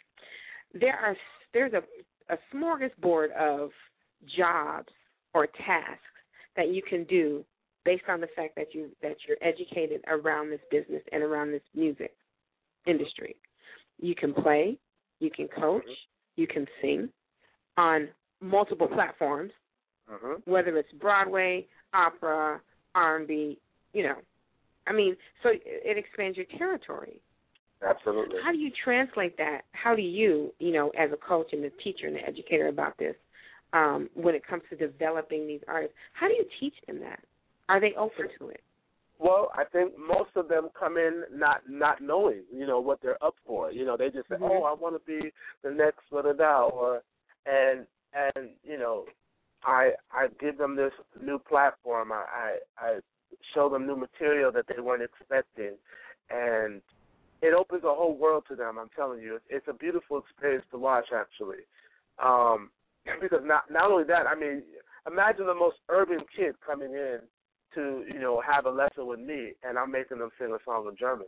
[0.73, 1.17] There are
[1.53, 1.83] there's a
[2.33, 3.71] a smorgasbord of
[4.37, 4.87] jobs
[5.33, 6.01] or tasks
[6.55, 7.43] that you can do
[7.85, 11.61] based on the fact that you that you're educated around this business and around this
[11.75, 12.15] music
[12.85, 13.35] industry.
[13.99, 14.77] You can play,
[15.19, 15.85] you can coach,
[16.35, 17.09] you can sing
[17.77, 18.09] on
[18.41, 19.51] multiple platforms,
[20.09, 22.59] hmm whether it's Broadway, opera,
[22.95, 23.59] R&B,
[23.93, 24.15] you know.
[24.87, 27.21] I mean, so it- it expands your territory.
[27.81, 28.41] Absolutely.
[28.43, 29.65] How do you translate that?
[29.71, 32.97] How do you, you know, as a coach and a teacher and an educator about
[32.97, 33.15] this,
[33.73, 37.19] um, when it comes to developing these artists, how do you teach them that?
[37.69, 38.61] Are they open to it?
[39.19, 43.23] Well, I think most of them come in not not knowing, you know, what they're
[43.23, 43.71] up for.
[43.71, 44.49] You know, they just say, Mhm.
[44.49, 45.31] "Oh, I want to be
[45.61, 47.03] the next da da da," or
[47.45, 49.05] and and you know,
[49.63, 52.11] I I give them this new platform.
[52.11, 52.99] I I, I
[53.53, 55.77] show them new material that they weren't expecting,
[56.31, 56.81] and
[57.41, 58.77] it opens a whole world to them.
[58.77, 61.65] I'm telling you, it's, it's a beautiful experience to watch, actually.
[62.19, 62.71] Um,
[63.21, 64.63] because not not only that, I mean,
[65.07, 67.19] imagine the most urban kid coming in
[67.75, 70.87] to you know have a lesson with me, and I'm making them sing a song
[70.89, 71.27] in German.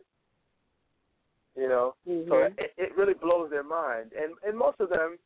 [1.55, 2.53] You know, so Mhm.
[2.57, 5.17] it, it really blows their mind, and and most of them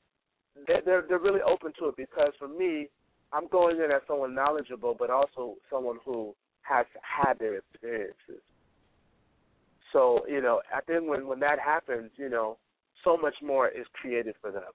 [0.67, 2.89] they're they're they're really open to it because for me,
[3.31, 8.41] I'm going in as someone knowledgeable, but also someone who has had their experiences.
[9.93, 12.57] So you know, I think when when that happens, you know,
[13.03, 14.71] so much more is created for them.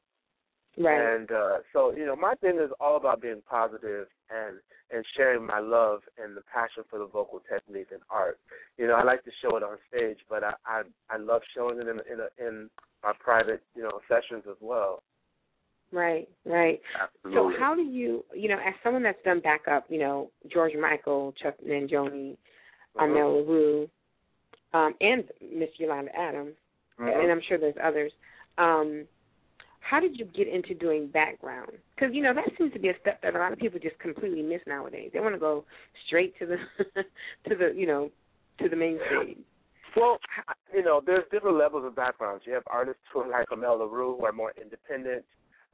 [0.79, 1.15] Right.
[1.15, 4.57] And uh, so, you know, my thing is all about being positive and
[4.91, 8.39] and sharing my love and the passion for the vocal technique and art.
[8.77, 11.79] You know, I like to show it on stage, but I I, I love showing
[11.79, 12.71] it in in a, in
[13.03, 15.03] my private, you know, sessions as well.
[15.93, 16.81] Right, right.
[16.99, 17.55] Absolutely.
[17.55, 21.35] So how do you, you know, as someone that's done backup, you know, George Michael,
[21.43, 22.37] Chuck Mhm.
[22.99, 23.91] Amel Larrieux,
[24.73, 26.57] um, and Miss Yolanda Adams,
[26.99, 27.23] Mhm.
[27.23, 28.13] and I'm sure there's others.
[28.57, 29.07] Um,
[29.83, 31.73] how did you get into doing background?
[31.95, 33.99] Because you know that seems to be a step that a lot of people just
[33.99, 35.11] completely miss nowadays.
[35.13, 35.65] They want to go
[36.07, 36.57] straight to the
[37.49, 38.11] to the you know
[38.61, 39.39] to the main stage.
[39.97, 40.19] Well,
[40.73, 42.45] you know, there's different levels of backgrounds.
[42.47, 45.25] You have artists who are like Amel Larrieux who are more independent,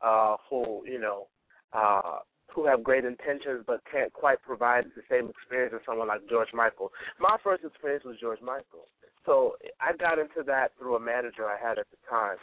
[0.03, 1.29] uh, who, you know,
[1.73, 2.19] uh,
[2.53, 6.49] who have great intentions but can't quite provide the same experience as someone like George
[6.53, 6.91] Michael.
[7.21, 8.89] My first experience was George Michael.
[9.25, 12.39] So I got into that through a manager I had at the time.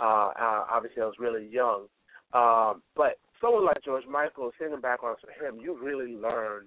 [0.00, 1.86] Uh, uh, obviously, I was really young.
[2.32, 6.66] Um, but someone like George Michael, singing backgrounds for him, you really learn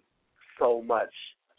[0.59, 1.13] so much.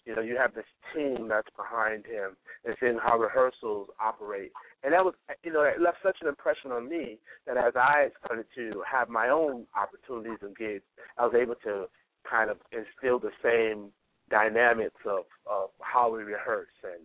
[0.05, 0.65] You know, you have this
[0.95, 4.51] team that's behind him and seeing how rehearsals operate.
[4.83, 5.15] And that was,
[5.45, 9.09] you know, it left such an impression on me that as I started to have
[9.09, 10.83] my own opportunities and gigs,
[11.19, 11.87] I was able to
[12.29, 13.93] kind of instill the same
[14.29, 17.03] dynamics of, of how we rehearse and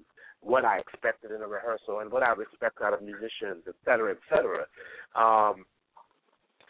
[0.47, 3.75] what I expected in a rehearsal and what I would expect out of musicians, et
[3.83, 4.65] cetera, et cetera.
[5.15, 5.65] Um,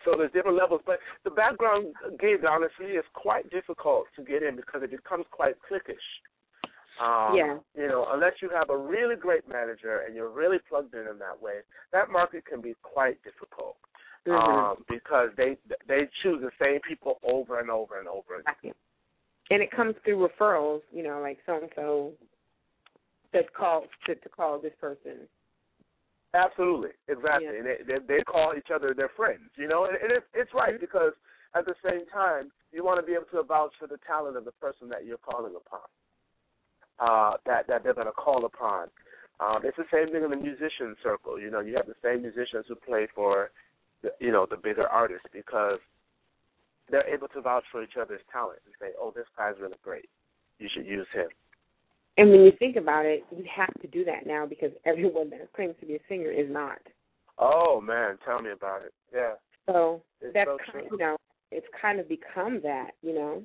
[0.04, 4.56] so there's different levels, but the background gig, honestly, is quite difficult to get in
[4.56, 6.08] because it becomes quite cliquish.
[7.00, 7.58] Um, Yeah.
[7.76, 11.20] You know, unless you have a really great manager and you're really plugged in in
[11.20, 11.60] that way,
[11.92, 13.78] that market can be quite difficult
[14.26, 14.34] Mhm.
[14.34, 18.36] um, because they they choose the same people over and over and over.
[18.36, 18.74] again.
[19.50, 22.14] And it comes through referrals, you know, like so and so
[23.34, 25.28] that called to, to call this person.
[26.34, 27.48] Absolutely, exactly.
[27.48, 27.60] Yeah.
[27.60, 30.54] And they, they they call each other their friends, you know, and, and it, it's
[30.54, 31.14] right because
[31.56, 34.46] at the same time you want to be able to vouch for the talent of
[34.46, 35.88] the person that you're calling upon,
[37.00, 38.88] uh, that that they're going to call upon.
[39.40, 41.40] Um, it's the same thing in the musician circle.
[41.40, 43.52] You know, you have the same musicians who play for,
[44.02, 45.78] the, you know, the bigger artists because
[46.90, 50.10] they're able to vouch for each other's talent and say, "Oh, this guy's really great.
[50.60, 51.30] You should use him."
[52.18, 55.52] And when you think about it, you have to do that now because everyone that
[55.54, 56.80] claims to be a singer is not.
[57.40, 58.94] Oh man, tell me about it.
[59.14, 59.34] Yeah,
[59.68, 61.18] So It's that's so kind, you know,
[61.52, 63.44] it's kind of become that, you know.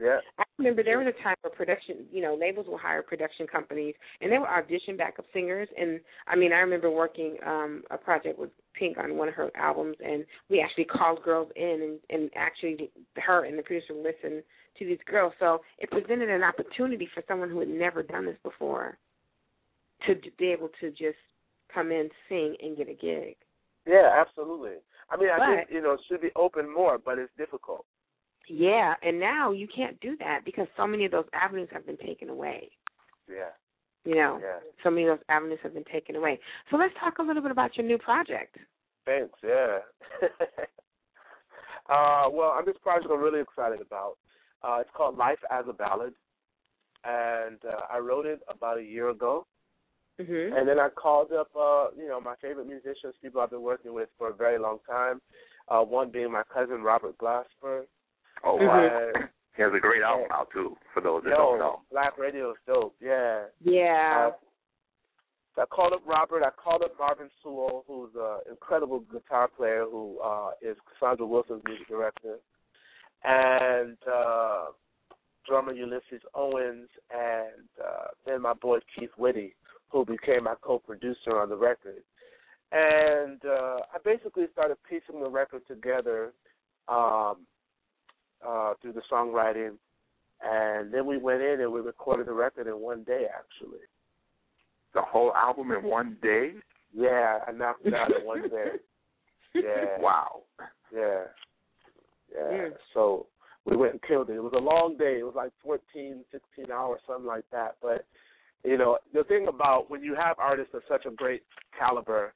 [0.00, 0.18] yeah.
[0.38, 3.94] I remember there was a time where production, you know, labels will hire production companies
[4.20, 5.68] and they would audition backup singers.
[5.78, 9.50] And I mean, I remember working um a project with Pink on one of her
[9.54, 14.42] albums, and we actually called girls in, and and actually her and the producer listened
[14.78, 15.32] to these girls.
[15.38, 18.98] So it presented an opportunity for someone who had never done this before
[20.06, 21.18] to be able to just
[21.72, 23.36] come in, sing, and get a gig.
[23.86, 24.76] Yeah, absolutely.
[25.10, 27.84] I mean, I think you know it should be open more, but it's difficult.
[28.48, 31.96] Yeah, and now you can't do that because so many of those avenues have been
[31.96, 32.70] taken away.
[33.28, 33.50] Yeah,
[34.04, 34.58] You know, yeah.
[34.82, 36.40] so many of those avenues have been taken away.
[36.70, 38.56] So let's talk a little bit about your new project.
[39.06, 39.38] Thanks.
[39.44, 39.78] Yeah.
[41.88, 44.16] uh, well, on this project, I'm really excited about.
[44.64, 46.14] Uh, it's called Life as a Ballad,
[47.04, 49.46] and uh, I wrote it about a year ago.
[50.20, 50.56] Mhm.
[50.56, 53.92] And then I called up, uh, you know, my favorite musicians, people I've been working
[53.94, 55.20] with for a very long time.
[55.68, 57.86] Uh, one being my cousin Robert Glasper.
[58.44, 59.12] Oh, wow.
[59.14, 61.80] And, He has a great album out, too, for those that yo, don't know.
[61.90, 62.94] Black Radio is dope.
[63.00, 63.44] Yeah.
[63.60, 64.30] Yeah.
[65.56, 66.42] Uh, I called up Robert.
[66.42, 71.62] I called up Marvin Sewell, who's an incredible guitar player who uh, is Cassandra Wilson's
[71.66, 72.36] music director,
[73.24, 74.66] and uh,
[75.46, 79.54] drummer Ulysses Owens, and uh, then my boy Keith Witty,
[79.90, 82.02] who became my co-producer on the record.
[82.72, 86.32] And uh, I basically started piecing the record together
[86.88, 87.46] um,
[88.46, 89.76] uh, through the songwriting,
[90.42, 93.80] and then we went in and we recorded the record in one day, actually.
[94.94, 96.52] The whole album in one day?
[96.94, 98.70] Yeah, I knocked it out in one day.
[99.54, 100.00] Yeah.
[100.00, 100.44] Wow.
[100.90, 101.24] Yeah.
[102.34, 102.56] Yeah.
[102.56, 102.70] Mm.
[102.94, 103.26] So
[103.64, 104.34] we went and killed it.
[104.34, 105.18] It was a long day.
[105.20, 107.76] It was like 14, 16 hours, something like that.
[107.80, 108.06] But,
[108.64, 111.42] you know, the thing about when you have artists of such a great
[111.78, 112.34] caliber,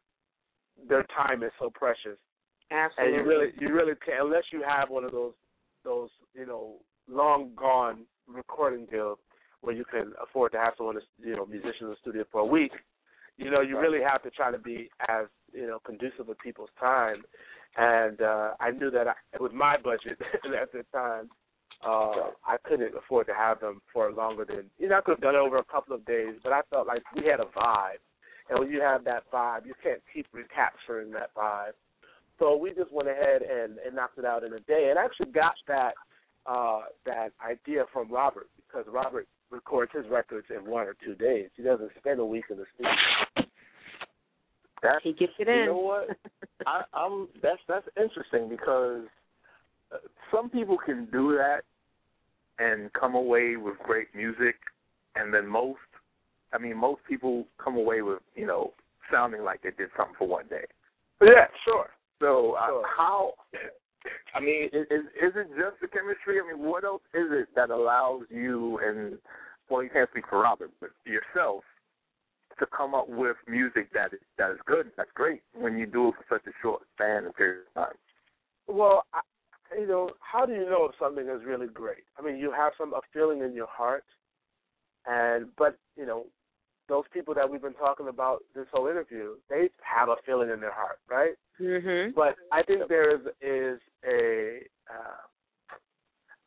[0.89, 2.19] their time is so precious.
[2.71, 3.17] Absolutely.
[3.17, 5.35] And you really you really can't unless you have one of those
[5.85, 6.75] those, you know,
[7.09, 9.19] long gone recording deals
[9.61, 12.45] where you can afford to have someone you know, musician in the studio for a
[12.45, 12.73] week,
[13.39, 16.71] you know, you really have to try to be as, you know, conducive with people's
[16.79, 17.23] time.
[17.77, 20.19] And uh, I knew that I, with my budget
[20.61, 21.29] at the time,
[21.85, 24.99] uh, I couldn't afford to have them for longer than you know.
[24.99, 27.27] I could have done it over a couple of days, but I felt like we
[27.27, 28.01] had a vibe,
[28.49, 31.73] and when you have that vibe, you can't keep recapturing that vibe.
[32.39, 35.05] So we just went ahead and, and knocked it out in a day, and I
[35.05, 35.95] actually got that
[36.47, 41.51] uh, that idea from Robert because Robert records his records in one or two days.
[41.57, 43.46] He doesn't spend a week in the studio.
[44.83, 45.55] That's, he gets it in.
[45.55, 46.09] You know what?
[46.67, 49.05] I, I'm that's that's interesting because
[49.93, 49.99] uh,
[50.31, 51.63] some people can do that
[52.59, 54.57] and come away with great music,
[55.15, 55.79] and then most,
[56.53, 58.73] I mean, most people come away with you know
[59.11, 60.65] sounding like they did something for one day.
[61.23, 61.87] Yeah, sure.
[62.21, 63.33] So uh, how?
[64.35, 66.39] I mean, is, is is it just the chemistry?
[66.41, 69.19] I mean, what else is it that allows you and
[69.69, 71.65] well, you can't speak for Robert, but yourself
[72.59, 76.09] to come up with music that is that is good, that's great when you do
[76.09, 77.97] it for such a short span of period of time.
[78.69, 79.21] Well, I,
[79.79, 82.05] you know, how do you know if something is really great?
[82.19, 84.05] I mean, you have some a feeling in your heart,
[85.07, 86.27] and but you know,
[86.89, 90.61] those people that we've been talking about this whole interview, they have a feeling in
[90.61, 91.35] their heart, right?
[91.61, 92.15] Mhm.
[92.15, 95.27] But I think there is is a uh,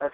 [0.02, 0.12] a s-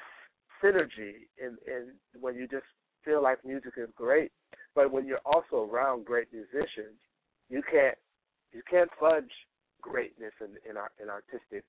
[0.63, 2.65] synergy in in when you just
[3.03, 4.31] feel like music is great,
[4.75, 6.99] but when you're also around great musicians,
[7.49, 7.97] you can't
[8.51, 9.31] you can't fudge
[9.81, 11.63] greatness in in our in artistic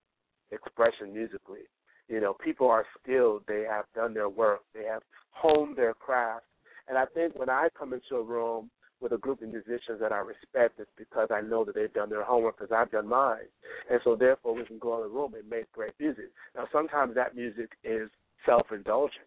[0.51, 1.67] expression musically.
[2.09, 3.43] You know, people are skilled.
[3.49, 4.61] They have done their work.
[4.75, 6.45] They have honed their craft.
[6.89, 10.13] And I think when I come into a room with a group of musicians that
[10.13, 13.49] I respect, it's because I know that they've done their homework because I've done mine.
[13.91, 16.31] And so therefore we can go in the room and make great music.
[16.55, 18.09] Now sometimes that music is
[18.47, 19.27] self indulgent,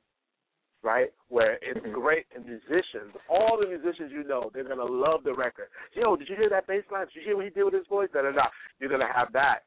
[0.82, 1.12] right?
[1.40, 5.68] Where it's great musicians, all the musicians you know, they're gonna love the record.
[5.94, 7.06] Yo, did you hear that bass line?
[7.08, 8.10] Did you hear what he did with his voice?
[8.12, 8.50] Da da da.
[8.78, 9.64] You're gonna have that.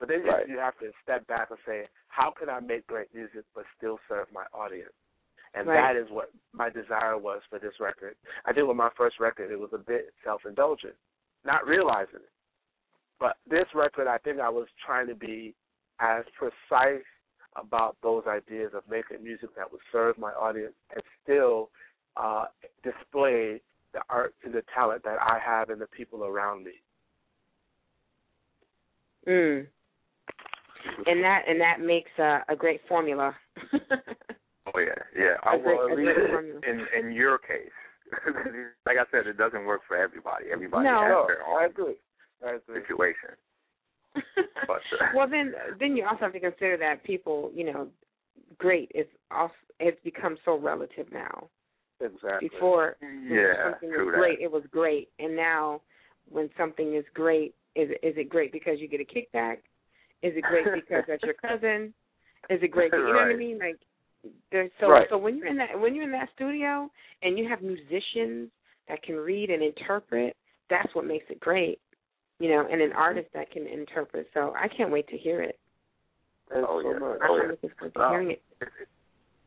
[0.00, 0.48] But then you- Right.
[0.48, 4.00] you have to step back and say, how can I make great music but still
[4.08, 4.92] serve my audience?
[5.54, 5.76] And Right.
[5.76, 8.16] that is what my desire was for this record.
[8.44, 10.96] I did with my first record, it was a bit self indulgent,
[11.44, 12.30] not realizing it.
[13.20, 15.54] But this record, I think I was trying to be
[16.00, 17.06] as precise
[17.56, 21.70] about those ideas of making music that would serve my audience and still
[22.16, 22.46] uh,
[22.82, 23.60] display
[23.92, 26.72] the art and the talent that I have and the people around me.
[29.28, 29.66] Mm.
[31.06, 33.34] And that and that makes a, a great formula.
[34.74, 35.34] Oh yeah, yeah.
[35.44, 37.70] I A great- will a at least in in your case.
[38.86, 40.46] like I said, it doesn't work for everybody.
[40.50, 41.00] Everybody No.
[41.02, 41.94] has No, their I agree.
[42.44, 42.80] I agree.
[42.80, 43.36] situation.
[44.66, 47.88] But uh, well, then then you also have to consider that people, you know,
[48.58, 51.48] great is also it's become so relative now.
[52.00, 52.48] Exactly.
[52.48, 54.18] Before yeah, something was that.
[54.18, 55.80] great, it was great, and now
[56.28, 59.58] when something is great, is it, is it great because you get a kickback?
[60.22, 61.92] Is it great because that's your cousin?
[62.50, 62.92] Is it great?
[62.94, 63.58] You know what I mean?
[63.58, 63.78] Like
[64.50, 65.06] there's so Right.
[65.10, 66.90] so when you're in that when you're in that studio
[67.22, 68.50] and you have musicians
[68.88, 70.36] that can read and interpret,
[70.70, 71.80] that's what makes it great.
[72.40, 74.28] You know, and an artist that can interpret.
[74.34, 75.58] So I can't wait to hear it.
[76.50, 76.98] Thanks Oh, so yeah.
[76.98, 77.18] much.
[77.22, 77.48] Oh, I'm yeah.
[77.50, 78.42] looking forward to Uh, hearing it.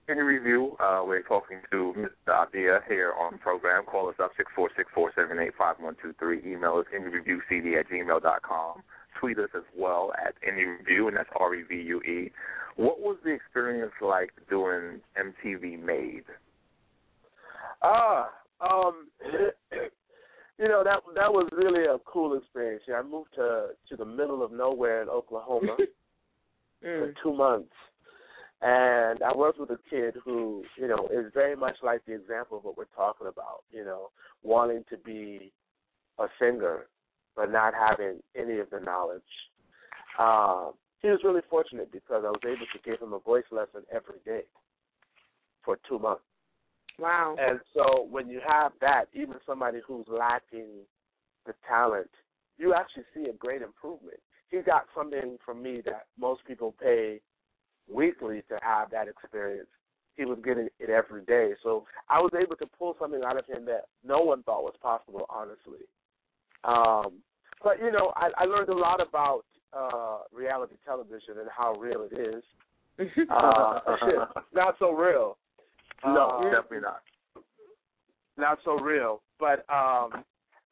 [0.10, 2.34] Indie Review, uh, we're talking to Mr.
[2.34, 3.84] Abiah here on the program.
[3.84, 6.42] Call us up six four six four seven eight five one two three.
[6.46, 8.82] Email us indiereviewcd at gmail dot com.
[9.20, 12.32] Tweet us as well at indiereview, and that's R E V U E.
[12.78, 16.24] What was the experience like doing MTV Made?
[17.82, 18.30] Ah,
[18.62, 19.08] um,
[20.60, 22.84] you know that that was really a cool experience.
[22.88, 25.78] Yeah, I moved to to the middle of nowhere in Oklahoma
[26.82, 27.14] for Mm.
[27.24, 27.74] two months,
[28.62, 32.58] and I worked with a kid who you know is very much like the example
[32.60, 33.64] of what we're talking about.
[33.72, 34.10] You know,
[34.44, 35.52] wanting to be
[36.20, 36.88] a singer
[37.38, 39.22] but not having any of the knowledge.
[40.20, 43.84] Um, he was really fortunate because I was able to give him a voice lesson
[43.94, 44.42] every day
[45.64, 46.24] for two months.
[47.00, 47.36] Wow.
[47.40, 50.68] And so when you have that, even somebody who's lacking
[51.46, 52.10] the talent,
[52.58, 54.18] you actually see a great improvement.
[54.50, 57.20] He got something from me that most people pay
[57.92, 59.68] weekly to have that experience.
[60.16, 61.52] He was getting it every day.
[61.62, 64.74] So I was able to pull something out of him that no one thought was
[64.82, 65.86] possible, honestly.
[66.64, 67.22] Um,
[67.64, 69.44] but, you know, I, I learned a lot about
[69.74, 72.44] uh, reality television and how real it is.
[73.30, 73.80] Uh,
[74.56, 75.38] not so real.
[76.06, 77.02] No, Uh, definitely not.
[78.38, 79.22] not so real.
[79.40, 80.24] But um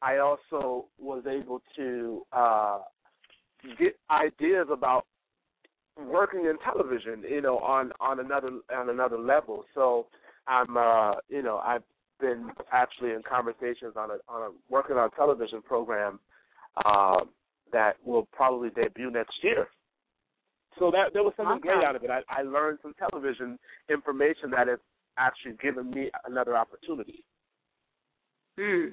[0.02, 2.80] I also was able to uh
[3.78, 5.06] get ideas about
[5.98, 9.64] working in television, you know, on on another on another level.
[9.74, 10.06] So
[10.46, 11.82] I'm uh you know, I've
[12.20, 16.20] been actually in conversations on a on a working on a television program
[16.84, 17.30] um
[17.72, 19.66] that will probably debut next year.
[20.78, 21.68] So that there was something Okay.
[21.68, 22.10] great out of it.
[22.10, 23.58] I, I learned some television
[23.88, 24.78] information that has
[25.18, 27.24] actually given me another opportunity.
[28.58, 28.86] Hmm.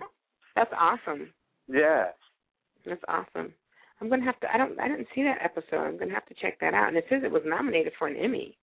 [0.55, 1.29] That's awesome.
[1.67, 2.05] Yeah.
[2.85, 3.53] That's awesome.
[4.01, 4.53] I'm gonna have to.
[4.53, 4.77] I don't.
[4.79, 5.85] I didn't see that episode.
[5.85, 6.89] I'm gonna have to check that out.
[6.89, 8.57] And it says it was nominated for an Emmy.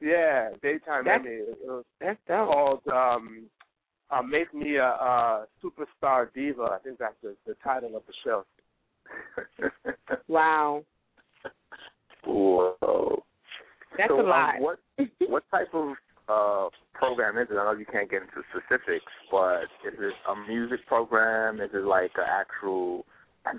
[0.00, 1.36] Yeah, daytime That's- Emmy.
[1.36, 2.48] It was That's dope.
[2.48, 3.44] called um,
[4.10, 8.14] uh, "Make Me a, a Superstar Diva." I think that's the, the title of the
[8.24, 8.44] show.
[10.28, 10.84] Wow.
[12.24, 13.22] Whoa.
[13.98, 14.54] That's so, a lot.
[14.56, 14.78] Um, what
[15.28, 15.94] what type of
[16.28, 17.54] uh program is it?
[17.56, 21.60] I know you can't get into specifics, but is it a music program?
[21.60, 23.04] Is it like an actual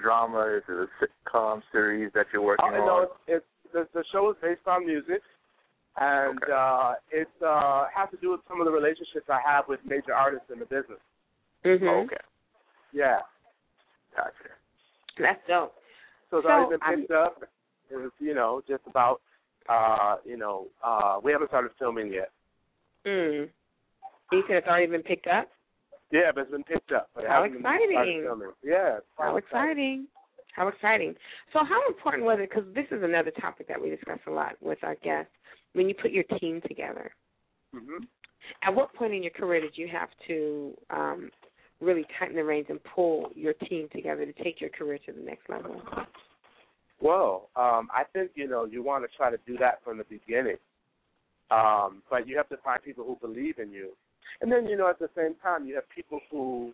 [0.02, 0.58] drama?
[0.58, 3.04] Is it a sitcom series that you're working Oh, no, on?
[3.28, 5.22] it's, it's the, the show is based on music,
[5.98, 6.52] and Okay.
[6.54, 10.14] uh, it uh, has to do with some of the relationships I have with major
[10.14, 11.00] artists in the business.
[11.66, 12.06] Mhm.
[12.06, 12.18] Okay,
[12.94, 13.20] Yeah,
[14.16, 14.34] gotcha.
[15.18, 15.74] That's dope.
[16.30, 17.44] so it's So, already been I'm- picked up.
[17.90, 19.20] It's you know just about
[19.68, 22.30] uh, you know uh, we haven't started filming yet.
[23.06, 23.50] Mm.
[24.32, 25.50] You said it's already been picked up.
[26.12, 27.10] Yeah, but it's been picked up.
[27.16, 28.52] But How hasn't been started exciting.
[28.64, 30.08] Yeah, How exciting!
[30.54, 31.16] How exciting!
[31.54, 32.50] So, how important was it?
[32.50, 35.32] Because this is another topic that we discuss a lot with our guests.
[35.74, 37.12] When you put your team together,
[37.74, 38.04] hmm
[38.64, 41.30] at what point in your career did you have to um,
[41.80, 45.22] really tighten the reins and pull your team together to take your career to the
[45.22, 45.82] next level?
[47.00, 50.04] Well, um, I think you know you want to try to do that from the
[50.06, 50.58] beginning,
[51.52, 53.92] um, but you have to find people who believe in you,
[54.42, 56.74] and then you know at the same time you have people who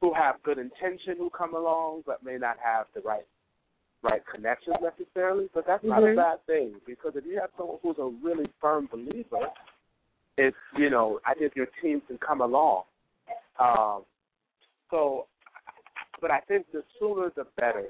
[0.00, 3.26] who have good intention who come along but may not have the right
[4.02, 5.48] right connections necessarily.
[5.54, 6.16] But that's not a Mhm.
[6.16, 9.50] bad thing because if you have someone who's a really firm believer,
[10.36, 12.84] it's you know I think your team can come along.
[13.58, 14.04] Um,
[14.90, 15.26] so,
[16.20, 17.88] but I think the sooner the better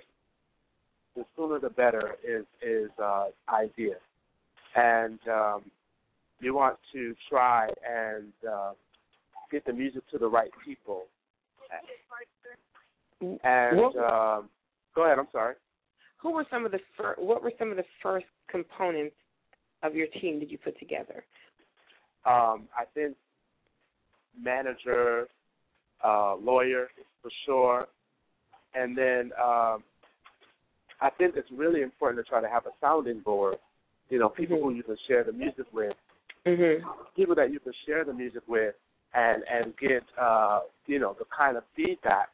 [1.15, 3.97] the sooner the better is is uh, idea,
[4.75, 5.63] and um,
[6.41, 8.73] you want to try and uh,
[9.51, 11.05] get the music to the right people.
[13.45, 14.49] And What- um,
[14.95, 15.19] go ahead.
[15.19, 15.55] I'm sorry.
[16.19, 19.17] Who were some of the fir- what were some of the first components
[19.83, 21.25] of your team that you put together?
[22.25, 23.17] Um, I think
[24.41, 25.27] manager,
[26.05, 26.89] uh, lawyer
[27.21, 27.89] for sure,
[28.75, 29.83] and then um,
[31.01, 33.57] I think it's really important to try to have a sounding board.
[34.13, 34.63] You know, people Mhm.
[34.63, 35.97] who you can share the music with.
[36.45, 36.85] Mhm.
[37.15, 38.75] people that you can share the music with
[39.15, 42.31] and and get uh you know the kind of feedback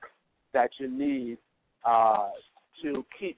[0.52, 1.36] that you need
[1.84, 2.30] uh
[2.80, 3.36] to keep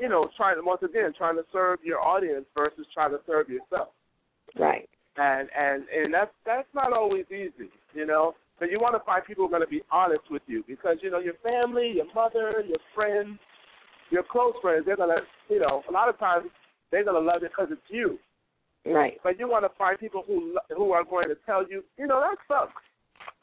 [0.00, 3.88] you know trying once again trying to serve your audience versus trying to serve yourself
[4.56, 4.88] Right.
[5.16, 9.22] and and and that's that's not always easy you know so you want to find
[9.26, 12.06] people who are going to be honest with you because you know your family your
[12.14, 13.38] mother your friends
[14.10, 16.46] your close friends they're going to you know a lot of times
[16.90, 18.18] they're going to love it because it's you
[18.86, 19.18] Right.
[19.22, 22.20] but you want to find people who who are going to tell you, you know,
[22.20, 22.82] that sucks.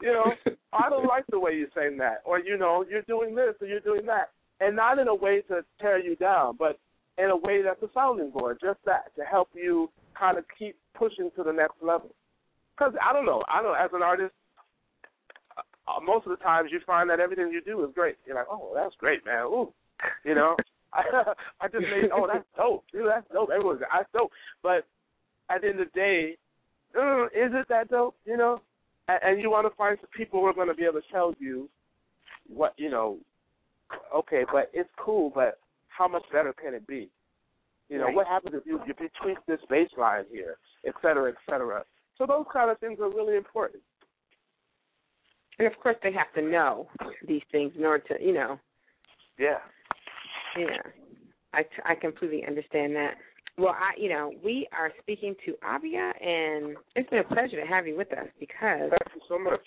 [0.00, 0.32] You know,
[0.72, 3.66] I don't like the way you're saying that, or you know, you're doing this or
[3.66, 4.30] you're doing that,
[4.60, 6.78] and not in a way to tear you down, but
[7.18, 10.76] in a way that's a sounding board, just that to help you kind of keep
[10.94, 12.10] pushing to the next level.
[12.76, 14.32] Because I don't know, I don't know, as an artist,
[15.56, 18.16] uh, most of the times you find that everything you do is great.
[18.26, 19.44] You're like, oh, that's great, man.
[19.46, 19.72] Ooh,
[20.24, 20.56] you know,
[20.92, 21.02] I
[21.60, 22.84] I just made, oh, that's dope.
[22.92, 23.50] Dude, that's dope.
[23.50, 24.30] Everyone's that's dope,
[24.62, 24.86] but
[25.50, 26.36] at the end of the day,
[26.98, 28.16] uh, is it that dope?
[28.24, 28.60] You know,
[29.08, 31.06] and, and you want to find some people who are going to be able to
[31.12, 31.68] tell you
[32.48, 33.18] what you know.
[34.14, 37.10] Okay, but it's cool, but how much better can it be?
[37.88, 38.14] You know, Right.
[38.14, 41.84] what happens if you if you tweak this bass line here, et cetera, et cetera.
[42.16, 43.82] So those kind of things are really important.
[45.58, 46.88] And of course, they have to know
[47.26, 48.58] these things in order to, you know,
[49.38, 49.58] Yeah.
[50.58, 50.78] Yeah.
[51.54, 53.14] I I completely understand that.
[53.58, 57.66] Well, I, you know, we are speaking to Abiah, and it's been a pleasure to
[57.66, 59.60] have you with us because Thank you so much.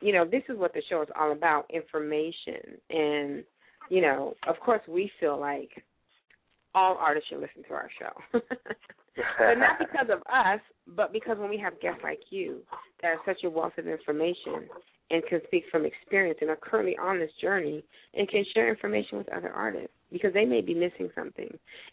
[0.00, 2.78] you know, this is what the show is all about information.
[2.88, 3.44] And,
[3.88, 5.70] you know, of course, we feel like
[6.74, 8.40] all artists should listen to our show.
[9.38, 10.60] but not because of us,
[10.96, 12.58] but because when we have guests like you
[13.02, 14.68] that are such a wealth of information
[15.10, 17.82] and can speak from experience and are currently on this journey
[18.14, 21.48] and can share information with other artists because they may be missing something.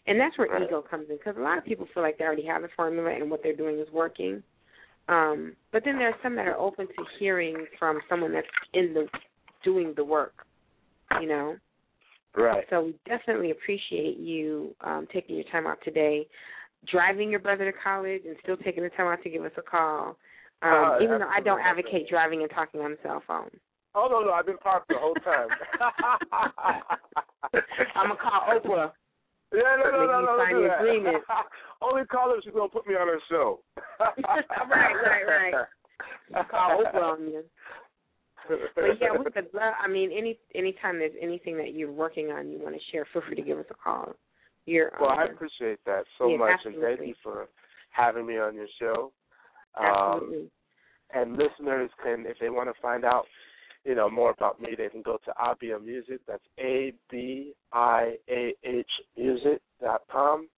[0.06, 2.46] And that's where ego comes in because a lot of people feel like they already
[2.46, 4.42] have the formula and what they're doing is working.
[5.08, 8.94] Um, but then there are some that are open to hearing from someone that's in
[8.94, 9.06] the
[9.64, 10.46] doing the work,
[11.20, 11.56] you know.
[12.38, 12.64] Right.
[12.70, 16.26] So we definitely appreciate you um, taking your time out today,
[16.90, 19.62] driving your brother to college, and still taking the time out to give us a
[19.62, 20.16] call.
[20.62, 23.50] Um, Uh, even though I don't advocate driving and talking on the cell phone.
[23.94, 25.48] Oh no, no, I've been parked the whole time.
[27.94, 28.92] I'm gonna call Oprah.
[29.52, 31.24] Yeah, no, no, no, no, sign the agreement.
[31.82, 33.60] Only call her if she's gonna put me on her show.
[34.00, 34.44] right,
[35.04, 36.48] right, right.
[36.50, 37.44] Call Oprah on you.
[38.48, 39.74] But yeah, we could love.
[39.82, 43.22] I mean, any anytime there's anything that you're working on, you want to share, feel
[43.26, 44.14] free to give us a call.
[44.66, 47.48] You're Well, I um, appreciate that so Yeah, much, and thank you for
[47.90, 49.12] having me on your show.
[49.78, 50.50] Um, absolutely.
[51.14, 53.24] and listeners can, if they want to find out,
[53.84, 56.20] you know, more about me, they can go to Abiah Music.
[56.26, 60.48] That's A B I A H Music dot com.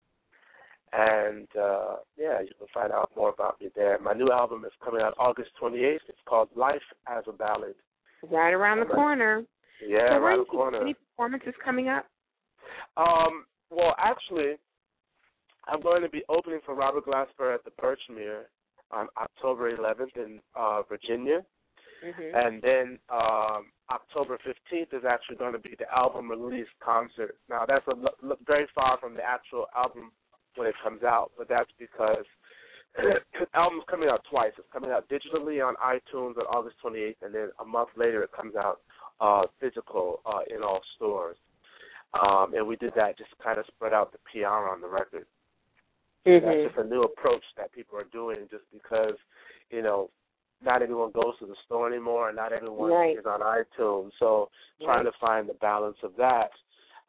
[0.93, 3.97] And uh, yeah, you can find out more about me there.
[3.99, 5.99] My new album is coming out August 28th.
[6.09, 7.75] It's called Life as a Ballad.
[8.29, 9.43] right around the corner.
[9.87, 10.81] Yeah, so right when the corner.
[10.81, 12.05] Any performances coming up?
[12.97, 14.55] Um, well, actually,
[15.67, 18.43] I'm going to be opening for Robert Glasper at the Birchmere
[18.91, 21.39] on October 11th in uh, Virginia,
[22.03, 22.35] Mm-hmm.
[22.35, 27.35] and then um, October 15th is actually going to be the album release concert.
[27.47, 30.11] Now, that's a look, look very far from the actual album
[30.55, 32.25] when it comes out, but that's because
[32.95, 33.15] the
[33.53, 34.51] album's coming out twice.
[34.57, 38.31] It's coming out digitally on iTunes on August 28th, and then a month later it
[38.31, 38.79] comes out
[39.19, 41.37] uh, physical uh, in all stores.
[42.13, 45.25] Um, and we did that just kind of spread out the PR on the record.
[46.27, 46.45] Mm-hmm.
[46.45, 49.15] That's just a new approach that people are doing just because,
[49.69, 50.09] you know,
[50.63, 53.17] not everyone goes to the store anymore and not everyone Right.
[53.17, 54.11] is on iTunes.
[54.19, 54.49] So
[54.83, 56.51] trying to find the balance of that.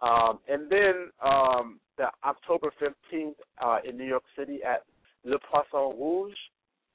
[0.01, 3.34] Um, and then um, the October 15th
[3.64, 4.82] uh, in New York City at
[5.24, 6.34] Le Poisson Rouge,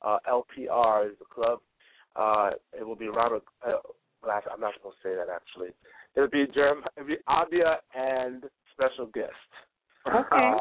[0.01, 1.59] uh, LPR is the club.
[2.17, 3.43] Uh, it will be Robert.
[3.65, 3.77] Uh,
[4.23, 5.69] I'm not supposed to say that actually.
[6.15, 8.43] It'll be Jerem, it'll be Abiah and
[8.73, 9.31] special guest.
[10.05, 10.51] Okay.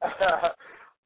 [0.00, 0.48] Uh,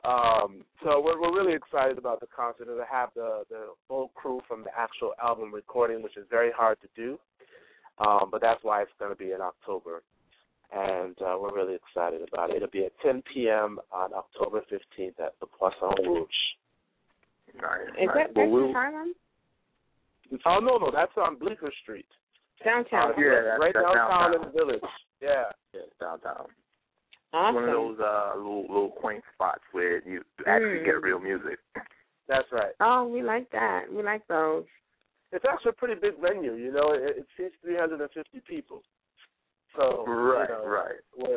[0.08, 4.12] um, so we're we're really excited about the concert and to have the the full
[4.14, 7.18] crew from the actual album recording, which is very hard to do.
[7.98, 10.02] Um, but that's why it's going to be in October,
[10.74, 12.56] and uh, we're really excited about it.
[12.56, 13.78] It'll be at 10 p.m.
[13.92, 16.28] on October 15th at the Poisson Rouge.
[17.54, 18.16] Nice, Is nice.
[18.16, 19.14] that Well, that's we'll- Harlem?
[20.46, 22.06] Oh no, no, that's on Bleecker Street.
[22.64, 23.12] Downtown.
[23.12, 24.34] Uh, yeah, that's- right that's downtown, downtown.
[24.34, 24.82] in the village.
[25.20, 25.44] Yeah.
[25.72, 26.46] yeah, downtown.
[27.32, 27.54] Awesome.
[27.54, 30.84] One of those uh little little quaint spots where you actually Mm.
[30.84, 31.58] get real music.
[32.26, 32.72] That's right.
[32.80, 33.84] Oh, we like that.
[33.92, 34.64] We like those.
[35.32, 36.54] It's actually a pretty big venue.
[36.54, 38.82] You know, it, it seats 350 people.
[39.76, 40.63] So Right, you know, right.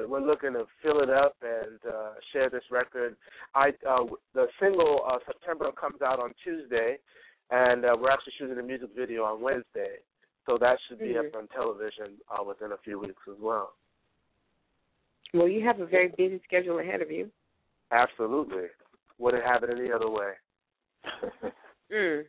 [0.07, 3.15] We're, we're looking to fill it up and uh, share this record.
[3.55, 6.97] I uh, the single uh, September comes out on Tuesday,
[7.51, 9.97] and uh, we're actually shooting a music video on Wednesday.
[10.45, 11.27] So that should be Mhm.
[11.27, 13.73] up on television uh, within a few weeks as well.
[15.33, 17.29] Well, you have a very busy schedule ahead of you.
[17.91, 18.67] Absolutely.
[19.17, 20.33] Wouldn't have it any other way.
[21.89, 22.25] Mm.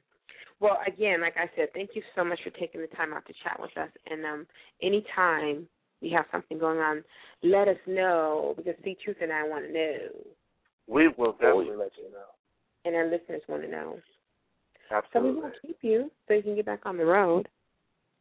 [0.61, 3.33] Well, again, like I said, thank you so much for taking the time out to
[3.43, 3.91] chat with us.
[4.09, 4.47] And um,
[4.83, 5.69] anytime
[6.01, 7.03] we have something going on,
[7.43, 9.99] let us know because See Truth and I want to know,
[10.87, 12.29] We will definitely let you know.
[12.85, 13.99] and our listeners want to know.
[14.91, 15.11] Absolutely.
[15.13, 15.41] So we Absolutely.
[15.43, 17.49] won't keep you so you can get back on the road.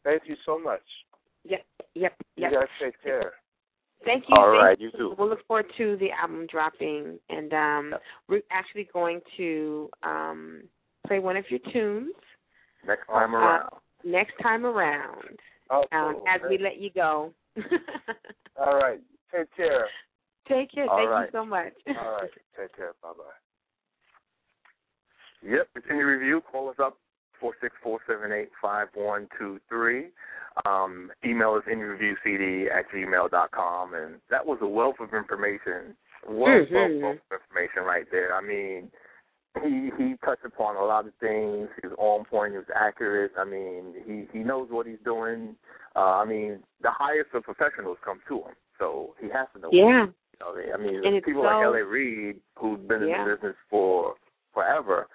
[0.03, 0.81] Thank you so much.
[1.45, 1.65] Yep,
[1.95, 3.33] yep, You guys take care.
[4.05, 4.35] Thank you.
[4.35, 5.15] All thank right, you too.
[5.17, 8.01] We'll look forward to the album dropping, and um, Yep.
[8.27, 10.63] we're actually going to um,
[11.07, 12.13] play one of your tunes
[12.85, 13.69] Next time Uh, around.
[14.03, 16.25] next time around Oh, um, cool.
[16.27, 17.33] as we let you go.
[18.59, 18.99] All right.
[19.35, 19.87] Take care.
[20.47, 20.89] Take care.
[20.89, 21.25] All Thank right.
[21.25, 21.73] you so much.
[21.87, 22.29] All right.
[22.59, 22.93] Take care.
[23.01, 23.23] Bye bye.
[25.43, 26.41] Yep, continue review.
[26.51, 26.97] Call us up
[27.39, 30.07] four six four seven eight five one two three.
[30.65, 35.95] Um, email us indiereviewcd at gmail dot com, and that was a wealth of information.
[36.27, 36.73] Wealth, Mhm.
[36.73, 38.33] wealth, wealth of information right there.
[38.33, 38.91] I mean,
[39.63, 41.69] he he touched upon a lot of things.
[41.81, 42.51] He was on point.
[42.53, 43.31] He was accurate.
[43.37, 45.55] I mean, he he knows what he's doing.
[45.95, 49.69] Uh, I mean, the highest of professionals come to him, so he has to know.
[49.71, 50.05] yeah.
[50.05, 51.83] You know, I mean, And people so- like L.A.
[51.83, 53.25] Reid, who's been in Yeah.
[53.25, 54.13] the business for
[54.53, 55.07] forever,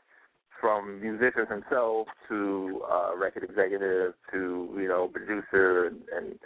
[0.61, 6.39] from musicians himself to uh, record executive to you know producer and, and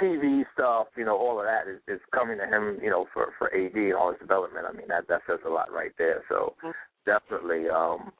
[0.00, 0.88] TV stuff.
[0.96, 2.78] You know, all of that is, is coming to him.
[2.82, 4.66] You know, for for AD and all his development.
[4.68, 6.22] I mean, that that says a lot right there.
[6.28, 6.54] So
[7.06, 7.68] definitely.
[7.68, 8.12] um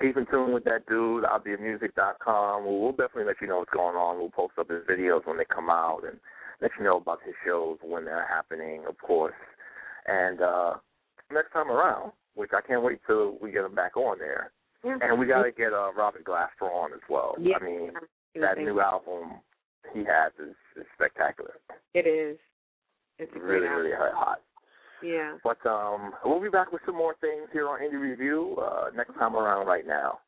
[0.00, 1.26] Keep in tune with that dude.
[1.26, 2.64] I'll be at music.com.
[2.64, 4.16] We'll, we'll definitely let you know what's going on.
[4.18, 6.18] We'll post up his videos when they come out and
[6.62, 9.34] let you know about his shows when they're happening, of course.
[10.06, 10.74] And uh
[11.30, 14.52] next time around, which I can't wait till we get him back on there.
[14.84, 14.96] yeah.
[15.02, 17.34] And we got to get uh, Robert Glasper on as well.
[17.38, 17.56] Yeah.
[17.60, 17.90] I mean,
[18.40, 19.40] that new album
[19.92, 21.54] he has is, is spectacular.
[21.94, 22.38] It is.
[23.18, 23.82] It's a great Really, album.
[23.84, 24.40] really hot.
[25.02, 25.36] Yeah.
[25.42, 29.14] But um, we'll be back with some more things here on Indie Review uh, next
[29.14, 29.66] time around.
[29.66, 30.20] Right now.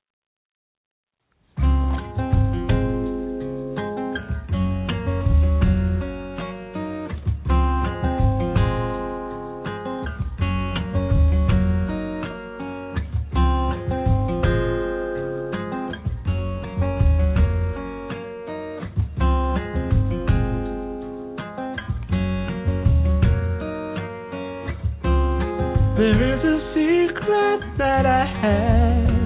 [25.96, 29.16] There is a secret that I have.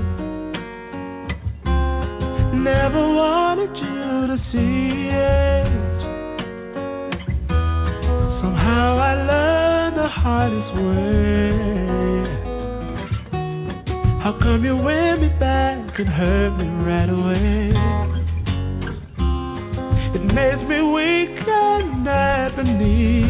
[2.54, 5.72] Never wanted you to see it.
[8.40, 11.50] Somehow I learned the hardest way.
[14.22, 17.74] How come you win me back and hurt me right away?
[20.14, 23.29] It makes me weak and knees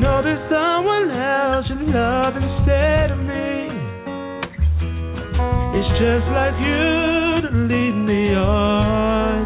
[0.00, 3.68] know there's someone else you love instead of me.
[5.76, 9.44] It's just like you to lead me on.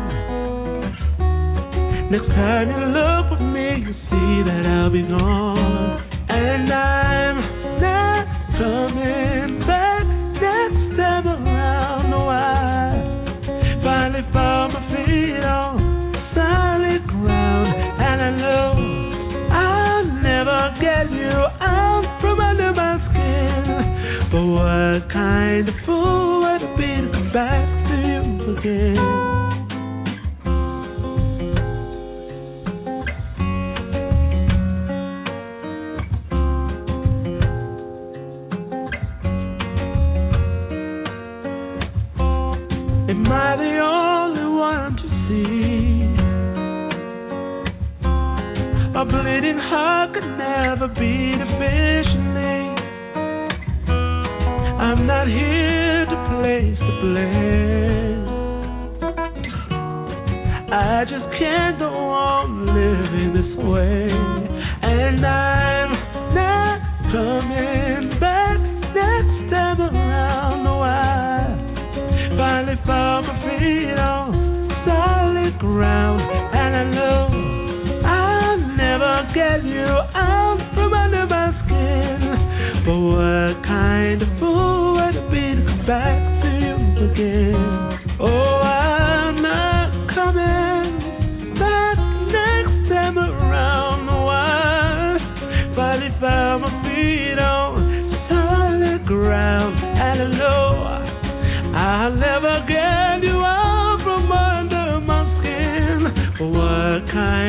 [2.08, 5.98] Next time you look for me, you'll see that I'll be gone.
[6.28, 7.13] And I'm
[24.94, 28.20] What kind of fool would I be to come back to you
[28.56, 28.96] again?
[43.10, 46.06] Am I the only one to see?
[48.94, 51.93] A bleeding heart could never beat efficiently.
[55.04, 58.24] I'm not here to place the blame.
[60.72, 64.08] I just can't go on living this way.
[64.80, 65.92] And I'm
[66.32, 66.80] not
[67.12, 68.56] coming back
[68.96, 70.64] next time around.
[70.64, 71.52] No, I
[72.38, 74.32] finally found my feet on
[74.88, 76.22] solid ground.
[76.56, 77.23] And I know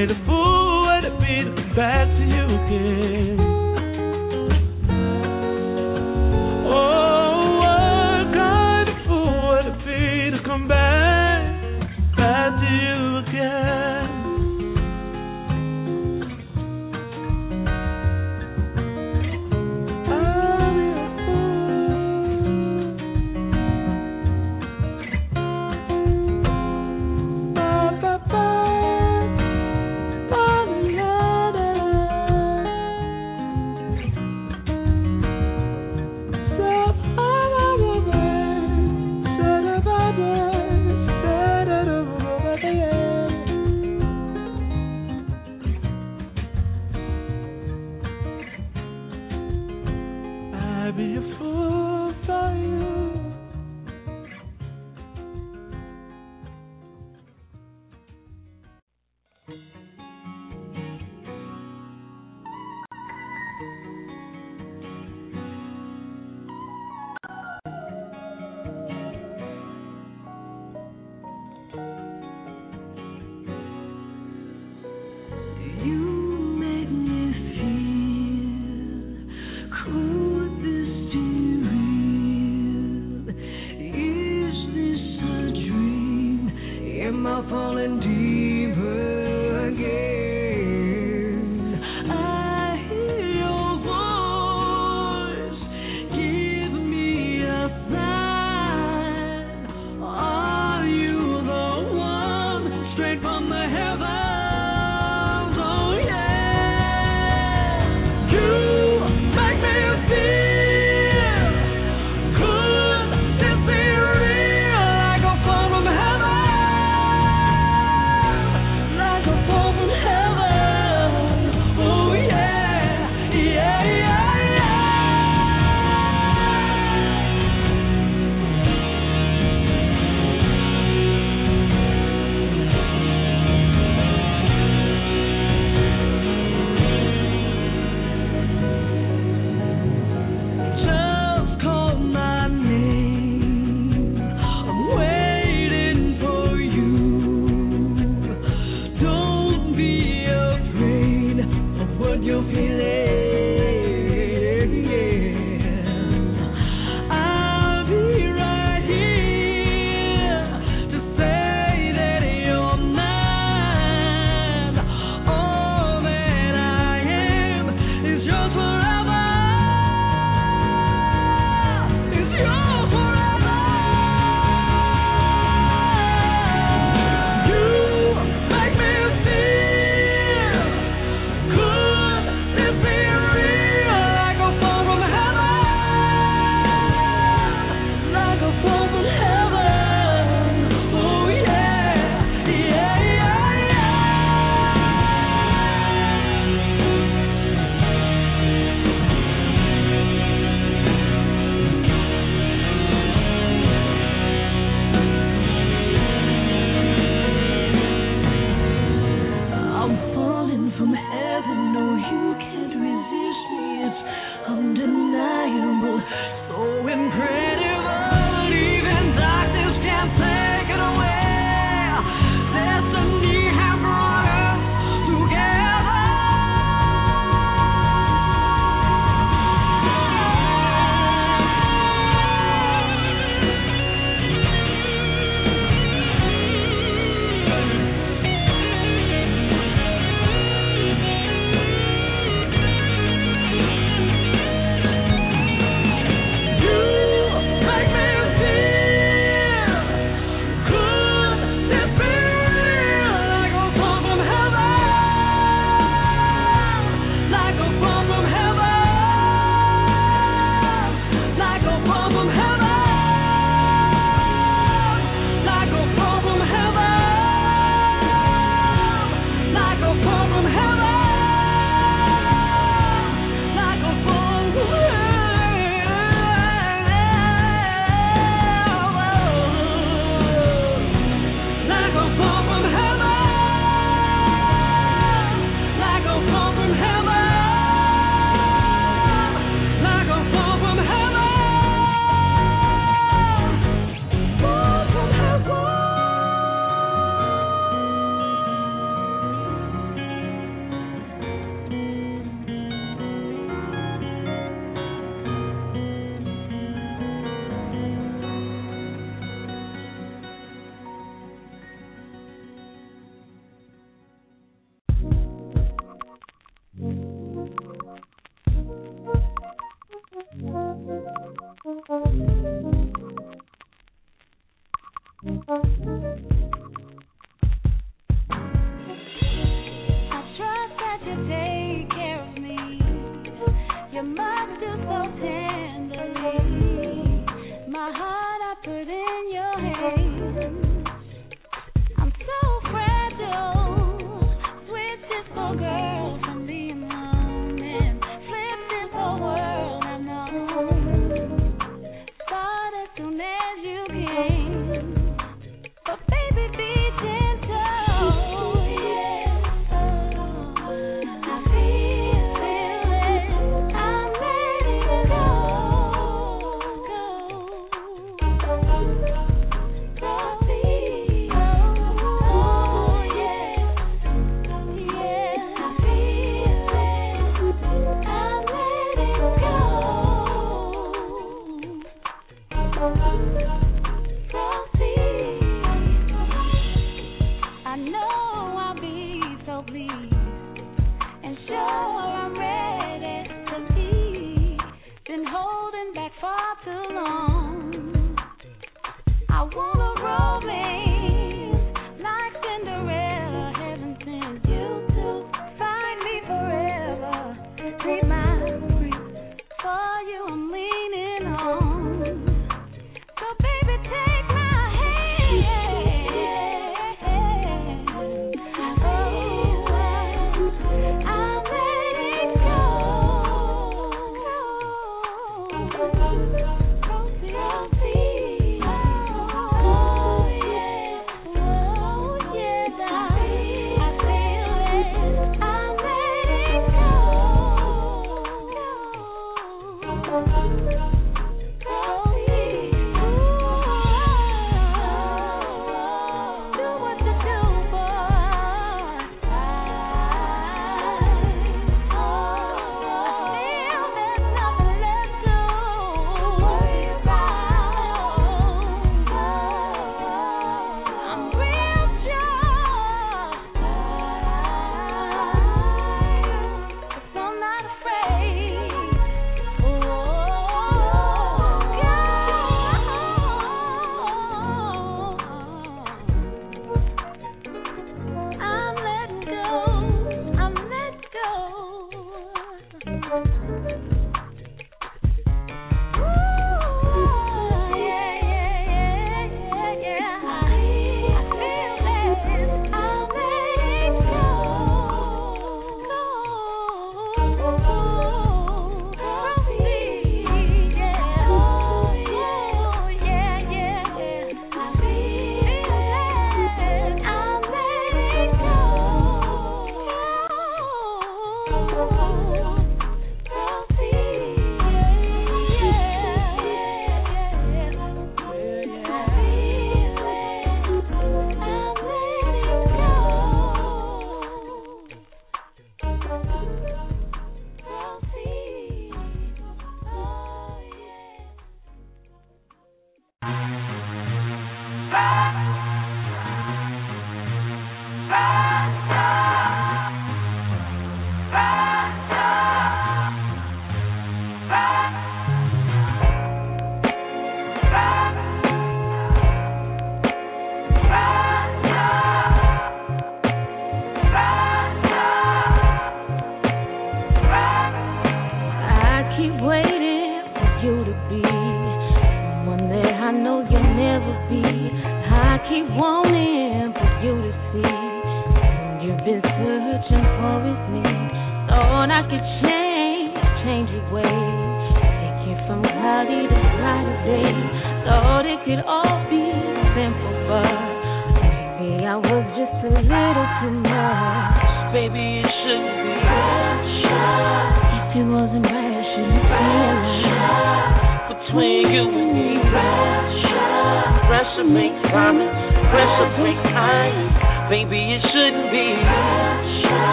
[0.00, 3.39] kind of fool it be back to you again?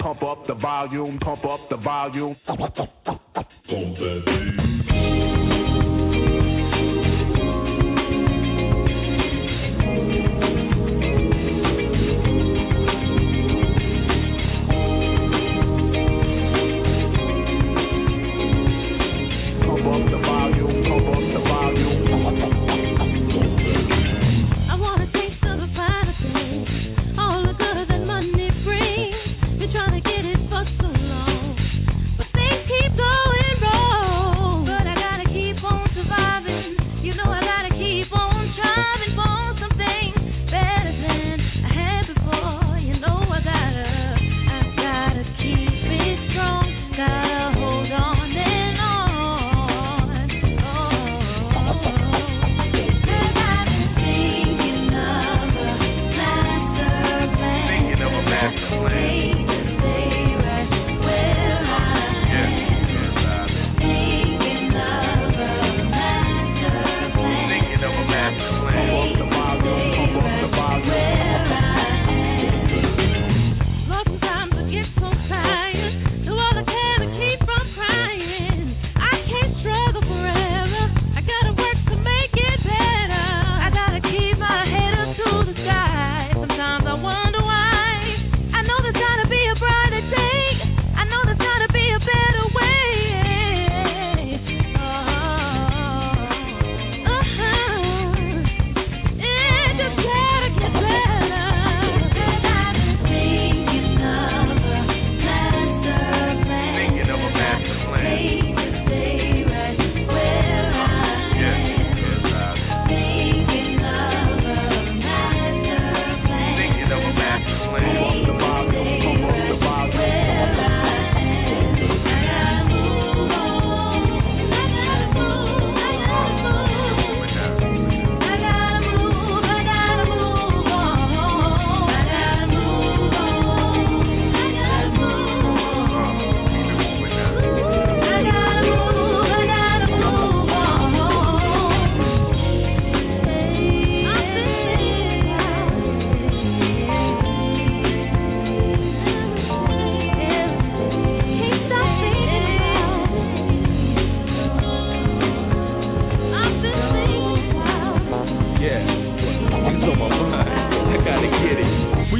[0.00, 2.36] Pump up the volume, pump up the volume.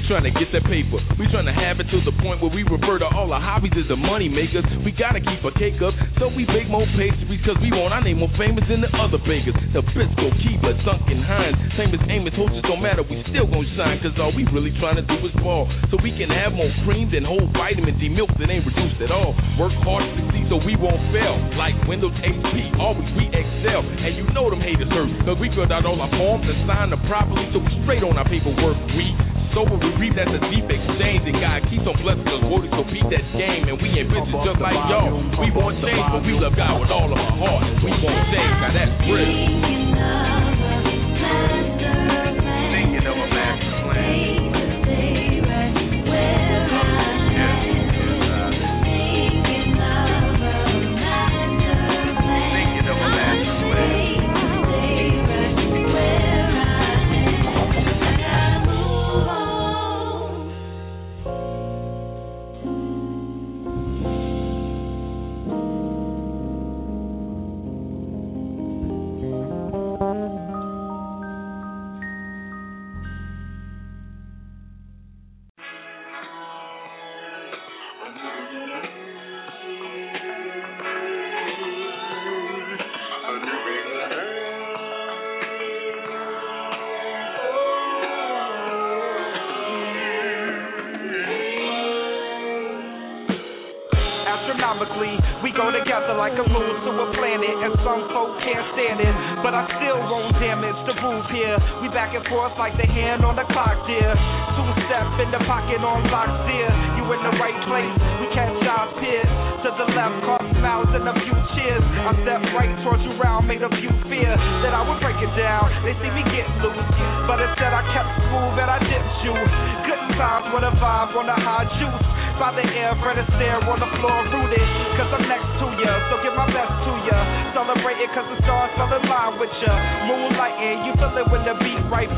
[0.09, 1.05] Trying to get that paper.
[1.21, 3.77] We trying to have it to the point where we refer to all our hobbies
[3.77, 4.65] as the money makers.
[4.81, 8.01] We gotta keep our cake up, so we bake more pastries because we want our
[8.01, 9.53] name more famous than the other bakers.
[9.77, 13.05] The Bisco, Keebler, Duncan Hines, Famous Amos, Hostess don't matter.
[13.05, 15.69] We still gon' shine cause all we really trying to do is ball.
[15.93, 19.13] So we can have more cream than whole vitamin D milk that ain't reduced at
[19.13, 19.37] all.
[19.61, 21.37] Work hard to succeed so we won't fail.
[21.61, 23.85] Like Windows XP, always we excel.
[23.85, 25.13] And you know them haters hurt.
[25.29, 28.17] Cause we filled out all our forms and signed them properly so we straight on
[28.17, 28.81] our paperwork.
[28.97, 29.28] We
[29.59, 31.27] sober, we reap that's a deep exchange.
[31.27, 33.67] And God keeps on blessing us, Wody, so beat that game.
[33.67, 35.19] And we ain't bitches just like y'all.
[35.43, 37.67] We want change, but we love God with all of our heart.
[37.83, 40.38] We want change, now that's real.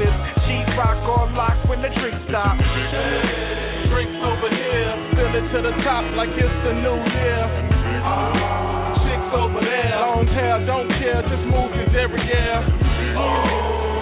[0.00, 0.72] Beat ripens.
[0.80, 2.56] Rock on lock when the drink stop.
[2.56, 7.42] Drinks over here, fill it to the top like it's the new year.
[9.04, 12.60] Chicks over there, long hair, don't care, just move your derriere.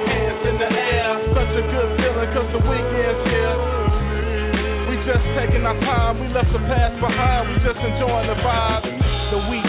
[0.07, 3.59] Hands in the air, such a good feeling cause the weekend's here.
[4.87, 8.87] We just taking our time, we left the past behind, we just enjoying the vibe.
[9.35, 9.68] The weekends,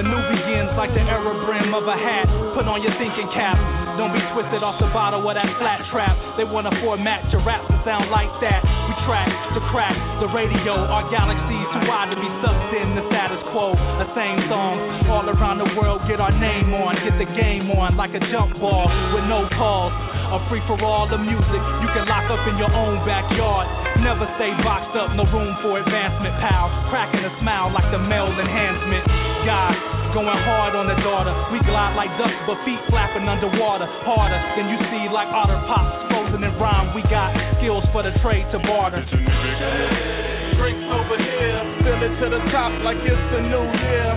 [0.00, 2.24] a new begins like the era brim of a hat.
[2.56, 3.60] Put on your thinking cap.
[4.00, 6.16] Don't be twisted off the bottle of that flat trap.
[6.40, 8.64] They wanna format your rap to sound like that.
[8.64, 9.92] We track the crack,
[10.24, 13.76] the radio, our galaxy's too wide to be sucked in the status quo.
[14.00, 14.80] The same songs
[15.12, 18.56] all around the world, get our name on, get the game on like a jump
[18.56, 19.92] ball with no calls.
[20.30, 23.66] A free for all the music you can lock up in your own backyard.
[23.98, 26.70] Never stay boxed up, no room for advancement, pal.
[26.86, 29.10] Cracking a smile like the male enhancement.
[29.42, 29.74] God,
[30.14, 31.34] going hard on the daughter.
[31.50, 33.90] We glide like ducks, but feet flapping underwater.
[34.06, 36.94] Harder than you see like otter pops frozen in rhyme.
[36.94, 39.02] We got skills for the trade to barter.
[39.02, 44.10] Drinks over here, fill it to the top like it's the new year.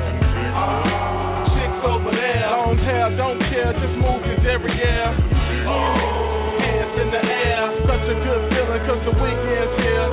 [1.57, 5.32] Chicks over there, long hair, don't care, just move your derriere.
[5.63, 10.07] Hands in the air, such a good feeling cause the weekend's here.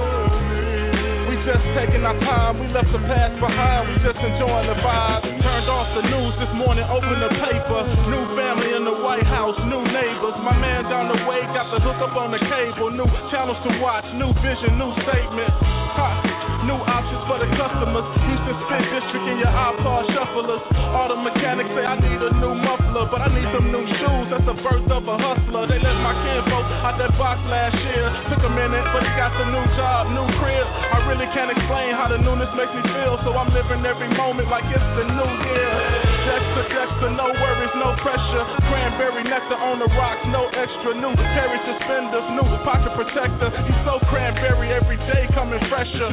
[1.31, 5.22] We just taking our time, we left the past behind, we just enjoying the vibe.
[5.43, 7.81] Turned off the news this morning, opened the paper.
[8.10, 10.36] New family in the White House, new neighbors.
[10.43, 12.90] My man down the way got the hook up on the cable.
[12.90, 15.52] New channels to watch, new vision, new statement.
[15.94, 16.49] Ha.
[16.68, 18.04] New options for the customers.
[18.20, 20.60] Houston Spit District in your iPod shufflers.
[20.92, 24.26] All the mechanics say I need a new muffler, but I need some new shoes.
[24.28, 25.64] That's the birth of a hustler.
[25.72, 28.04] They left my kinfolk out that box last year.
[28.28, 30.66] Took a minute, but he got the new job, new crib.
[30.68, 34.52] I really can't explain how the newness makes me feel, so I'm living every moment
[34.52, 36.09] like it's the new year.
[36.31, 38.44] Dexter, Dexter, no worries, no pressure.
[38.70, 40.94] Cranberry nectar on the rocks, no extra.
[40.94, 43.51] New Terry suspenders, new pocket protector.
[43.66, 46.07] He's so cranberry every day, coming fresher.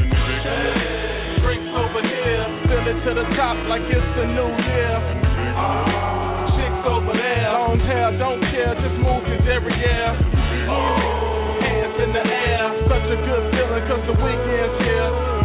[1.46, 4.96] Drinks over here, fill it to the top like it's the new year.
[6.58, 10.18] Chicks over there, long hair, don't care, just move your derriere.
[11.62, 15.37] Hands in the air, such a good feeling cause the weekend's here.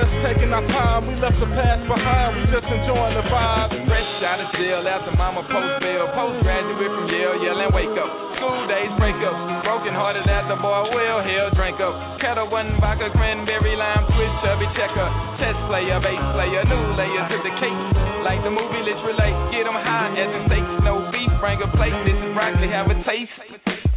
[0.00, 3.68] Just taking our time, we left the past behind, we just enjoying the vibe.
[3.84, 6.08] Fresh out of jail after mama post bail.
[6.16, 8.08] Postgraduate from Yale, yell and wake up.
[8.40, 9.36] School days break up.
[9.60, 11.92] Broken hearted at the boy, well, hell, drink up.
[12.16, 15.08] Ketel One vodka, cranberry lime, twist, chubby checker.
[15.36, 17.80] Chess player, bass player, new layers to the cake.
[18.24, 19.36] Like the movie, let's relate.
[19.52, 20.80] Get 'em high as the stakes.
[20.80, 20.99] No
[21.40, 21.96] bring a plate.
[22.04, 23.32] This is broccoli, have a taste.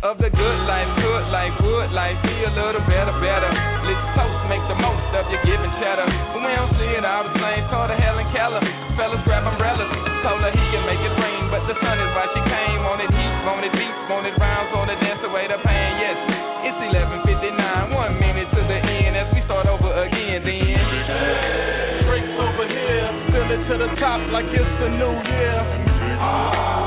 [0.03, 3.51] of the good life, good life, would life be a little better, better.
[3.87, 6.07] Let's toast, make the most of your giving cheddar.
[6.35, 8.63] When we don't see it all the same, told her Helen Keller.
[8.99, 9.87] Fellas grab umbrellas,
[10.23, 12.79] told her he can make it rain, but the sun is why she came.
[12.83, 15.91] Wanted heat, wanted beats, wanted rounds, wanted dance away the pain.
[15.99, 16.19] Yes,
[16.67, 20.43] it's 11:59, one minute to the end as we start over again.
[20.43, 26.82] Then Drinks over here, fill it to the top like it's the new year.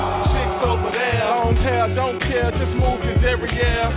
[0.57, 3.93] Chicks over there, long hair, don't care, just move your derriere.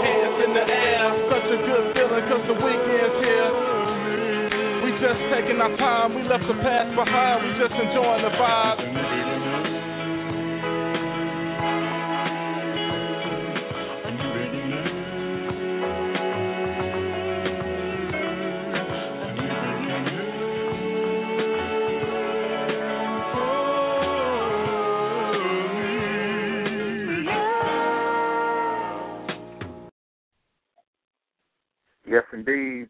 [0.00, 3.50] Hands in the air, such a good feeling cause the weekend's here.
[4.80, 9.59] We just taking our time, we left the past behind, we just enjoying the vibe.
[32.10, 32.88] Yes, indeed.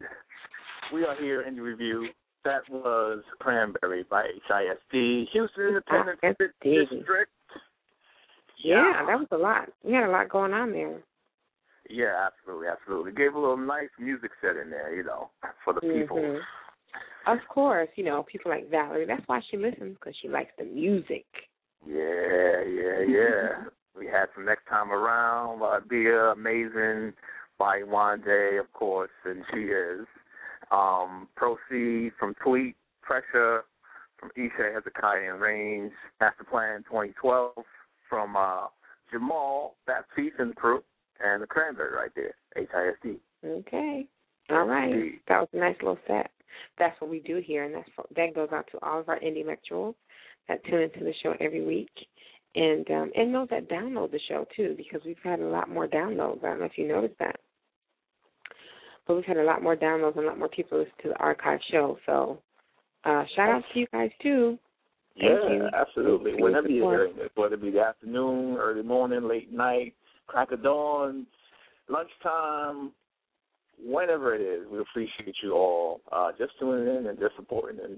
[0.91, 2.07] We are here in the review.
[2.43, 6.19] That was Cranberry by HISD, Houston Independent.
[6.63, 7.31] District.
[8.63, 9.69] Yeah, that was a lot.
[9.83, 11.01] We had a lot going on there.
[11.87, 13.11] Yeah, absolutely, absolutely.
[13.11, 15.29] Gave a little nice music set in there, you know,
[15.63, 16.17] for the people.
[16.17, 16.41] Mhm.
[17.27, 19.05] Of course, you know, people like Valerie.
[19.05, 21.27] That's why she listens because she likes the music.
[21.85, 23.65] Yeah, yeah, yeah.
[23.95, 25.61] we had some next time around.
[25.61, 27.13] Uh, Bia, amazing.
[27.61, 30.07] By Wande, of course, and she is.
[30.71, 33.65] Um, Proceed from Tweet, Pressure
[34.19, 37.51] from Isha Hezekiah and Range, Master Plan 2012
[38.09, 38.65] from uh,
[39.11, 40.81] Jamal Baptiste and crew,
[41.23, 43.19] and the Cranberry right there, HISD.
[43.45, 44.07] Okay.
[44.49, 44.91] All right.
[44.91, 45.19] Indeed.
[45.27, 46.31] That was a nice little set.
[46.79, 49.45] That's what we do here, and that's that goes out to all of our indie
[49.45, 49.93] lecturers
[50.47, 51.91] that tune into the show every week,
[52.55, 55.87] and um, and those that download the show too, because we've had a lot more
[55.87, 56.43] downloads.
[56.43, 57.39] I don't know if you noticed that,
[59.07, 61.17] but we've had a lot more downloads and a lot more people listen to the
[61.17, 61.97] archive show.
[62.05, 62.39] So
[63.03, 64.57] uh, shout out to you guys too.
[65.19, 65.69] Thank yeah, you.
[65.73, 66.31] absolutely.
[66.31, 69.93] Your Whenever you're hearing this, whether it be the afternoon, early morning, late night,
[70.27, 71.25] crack of dawn,
[71.89, 72.91] lunchtime,
[73.83, 77.97] whenever it is, we appreciate you all uh, just tuning in and just supporting and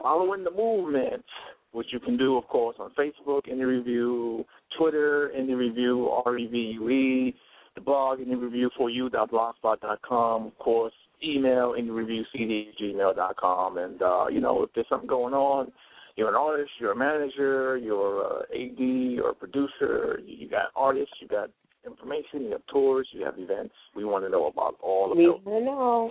[0.00, 1.24] following the movement,
[1.72, 4.44] which you can do, of course, on Facebook, Indie Review,
[4.78, 7.34] Twitter, Indie Review, R-E-V-U-E,
[7.76, 10.92] the blog, Indie Review for you.blogspot.com, of course,
[11.22, 15.70] email, indiereviewcd gmail.com, and, uh, you know, if there's something going on,
[16.16, 21.14] you're an artist, you're a manager, you're a AD, you're a producer, you, got artists,
[21.20, 21.50] you got
[21.86, 23.74] information, you have tours, you have events.
[23.94, 25.40] We want to know about all of We those.
[25.44, 26.10] want to know.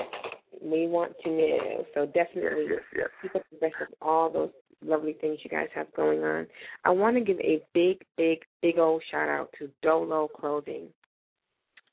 [0.62, 1.86] We want to know.
[1.94, 4.52] So definitely Yes, yes, keep up the best of all those
[4.84, 6.48] lovely things you guys have going on.
[6.86, 10.88] I want to give a big, big, big old shout out to Dolo Clothing.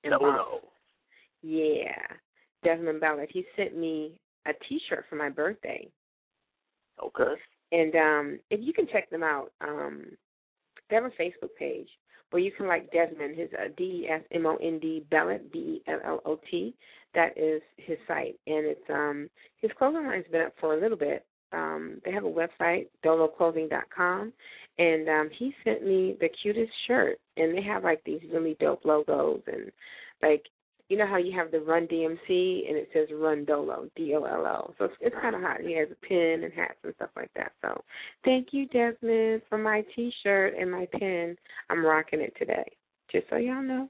[0.05, 0.61] In Dolo.
[1.43, 1.97] Yeah.
[2.65, 3.29] Desmond Bellot.
[3.31, 4.13] He sent me
[4.47, 5.89] a t shirt for my birthday.
[7.03, 7.35] Okay.
[7.73, 10.05] And um if you can check them out, um
[10.89, 11.89] they have a Facebook page
[12.31, 15.53] where you can like Desmond, his uh, D E S M O N D Bellot
[15.53, 16.75] B E L L O T.
[17.15, 19.29] That is his site, and it's um
[19.61, 21.27] his clothing line's been up for a little bit.
[21.53, 24.33] Um, they have a website, doloclothing.com,
[24.79, 28.85] and um, he sent me the cutest shirt, and they have like these really dope
[28.85, 29.71] logos, and
[30.23, 30.45] like
[30.93, 34.25] you know how you have the Run DMC and it says Run Dolo D O
[34.25, 34.75] L O.
[34.77, 35.63] So it's, it's kind of hot.
[35.63, 37.53] He has a pin and hats and stuff like that.
[37.63, 37.83] So
[38.27, 41.35] thank you, Desmond, for my T-shirt and my pin.
[41.71, 42.71] I'm rocking it today.
[43.11, 43.89] Just so y'all know.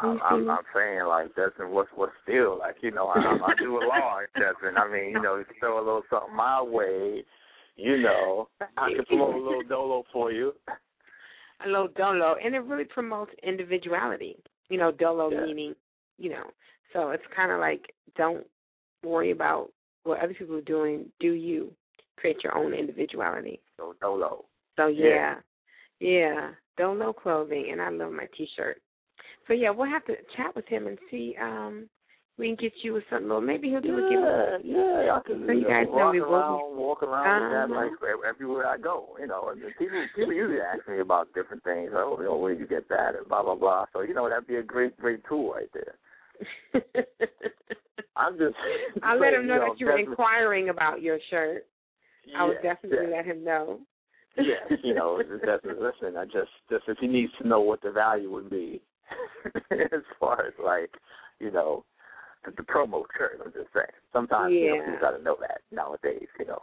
[0.00, 3.76] I'm, I'm, I'm saying like Desmond, what's what's still like you know I, I do
[3.76, 4.78] a lot, Desmond.
[4.78, 7.22] I mean you know you throw a little something my way,
[7.76, 10.52] you know I can promote a little dolo for you.
[11.64, 14.36] a little dolo, and it really promotes individuality.
[14.68, 15.40] You know, dolo Yeah.
[15.44, 15.74] meaning,
[16.18, 16.44] you know,
[16.92, 18.46] so it's kind of like don't
[19.04, 19.70] worry about
[20.04, 21.06] what other people are doing.
[21.20, 21.72] Do you
[22.16, 23.60] create your own individuality?
[23.76, 24.44] So dolo.
[24.76, 25.06] So Yeah.
[25.06, 25.34] yeah,
[26.00, 28.80] yeah, dolo clothing, and I love my T-shirt.
[29.46, 31.36] So yeah, we'll have to chat with him and see.
[31.40, 31.88] um
[32.38, 33.28] we can get you with something.
[33.28, 33.42] Little.
[33.42, 35.04] Maybe he'll do a Yeah, giveaway.
[35.04, 37.90] yeah, I can So you guys know walk we around, walk around with that Uh-huh.
[38.08, 39.16] like everywhere I go.
[39.20, 41.90] You know, and people people usually ask me about different things.
[41.94, 43.86] Oh, you know, where you get that and blah blah blah.
[43.92, 45.94] So you know, that'd be a great great tool right there.
[48.16, 48.56] I'm just.
[49.02, 51.66] I'll let him know you that you were inquiring about your shirt.
[52.36, 53.16] I would definitely yeah.
[53.16, 53.80] let him know.
[54.36, 56.16] Yes, you know, definitely listen.
[56.16, 58.80] I just just if he needs to know what the value would be,
[59.70, 60.90] as far as like,
[61.38, 61.84] you know,
[62.44, 63.40] the, the promo shirt.
[63.44, 63.86] I'm just saying.
[64.12, 64.84] Sometimes you know, Yeah.
[64.84, 66.28] people got to know that nowadays.
[66.38, 66.62] You know,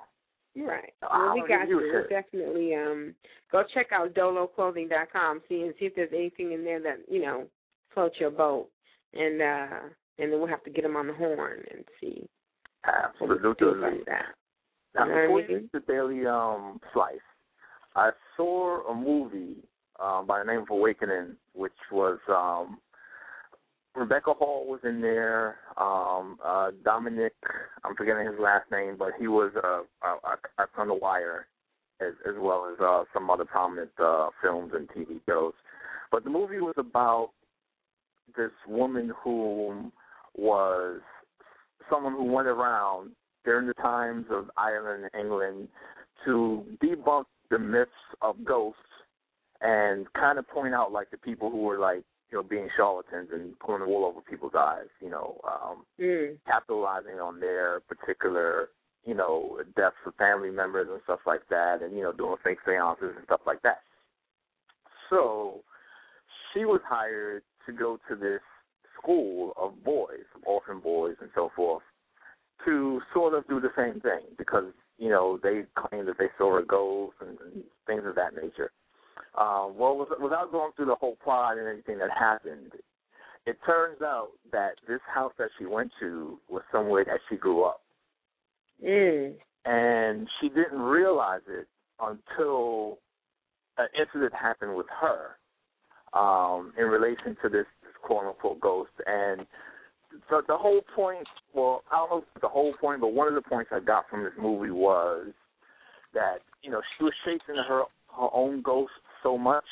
[0.56, 0.94] Right.
[1.04, 1.92] I'll Well, we got you you.
[1.94, 3.16] We'll definitely um
[3.52, 7.48] go check out doloclothing.com, see and see if there's anything in there that you know
[7.94, 8.70] floats your boat,
[9.14, 9.80] and uh
[10.18, 12.28] and then we'll have to get them on the horn and see
[13.20, 13.80] what we do Absolutely.
[13.80, 14.26] about that.
[14.96, 15.50] Now, You know I before mean?
[15.50, 17.18] you get the daily um, slice,
[17.96, 19.58] I saw a movie
[20.00, 22.80] um, by the name of Awakening, which was um,
[23.96, 25.58] Rebecca Hall was in there.
[25.78, 27.34] Um, uh, Dominic,
[27.84, 31.48] I'm forgetting his last name, but he was uh, uh, on The Wire,
[32.00, 35.54] as, as well as uh, some other prominent uh, films and TV shows.
[36.12, 37.32] But the movie was about
[38.38, 39.92] this woman who
[40.36, 41.02] was
[41.90, 43.12] someone who went around
[43.44, 45.68] during the times of Ireland and England
[46.26, 47.92] to debunk the myths
[48.22, 48.80] of ghosts
[49.62, 53.30] and kind of point out like the people who were like you know being charlatans
[53.32, 56.38] and pulling the wool over people's eyes, you know, um, Mm.
[56.46, 58.70] capitalizing on their particular
[59.06, 62.60] you know deaths of family members and stuff like that, and you know doing fake
[62.66, 63.82] seances and stuff like that.
[65.10, 65.64] So
[66.54, 68.42] she was hired to go to this
[68.98, 71.84] school of boys, orphan boys, and so forth,
[72.66, 74.66] to sort of do the same thing because
[74.98, 78.72] you know they claim that they saw a ghost and, and things of that nature.
[79.38, 82.72] Um, well, without going through the whole plot and everything that happened,
[83.46, 87.64] it turns out that this house that she went to was somewhere that she grew
[87.64, 87.82] up,
[88.84, 89.36] Mm.
[89.66, 91.68] and she didn't realize it
[92.00, 93.00] until
[93.78, 95.38] an incident happened with her
[96.14, 98.92] um, in relation to this, this quote unquote ghost.
[99.06, 99.46] And
[100.30, 103.42] so the whole point, well, I don't know the whole point, but one of the
[103.42, 105.28] points I got from this movie was
[106.14, 107.84] that you know she was chasing her
[108.18, 108.92] her own ghost
[109.24, 109.66] so much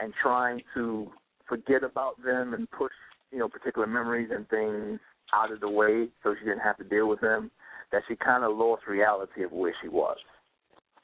[0.00, 1.10] and trying to
[1.48, 2.92] forget about them and push
[3.30, 5.00] you know particular memories and things
[5.34, 7.50] out of the way so she didn't have to deal with them
[7.90, 10.16] that she kind of lost reality of where she was.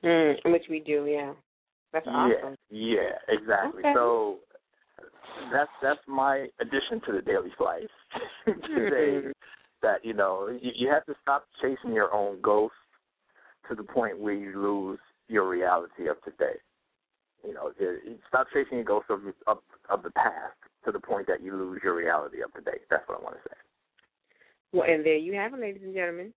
[0.03, 0.37] Mm.
[0.47, 1.33] Which we do, yeah.
[1.93, 2.57] That's awesome.
[2.71, 3.81] Yeah, yeah, exactly.
[3.81, 3.93] Okay.
[3.95, 4.39] So
[5.53, 7.85] that's that's my addition to the daily slice
[8.75, 9.29] today.
[9.83, 12.75] that you know you, you have to stop chasing your own ghost
[13.69, 14.99] to the point where you lose
[15.29, 16.59] your reality of today.
[17.47, 17.71] You know,
[18.29, 19.59] stop chasing your ghost of, of
[19.89, 22.79] of the past to the point that you lose your reality of today.
[22.91, 23.57] That's what I want to say.
[24.73, 26.33] Well, and there you have it, ladies and gentlemen.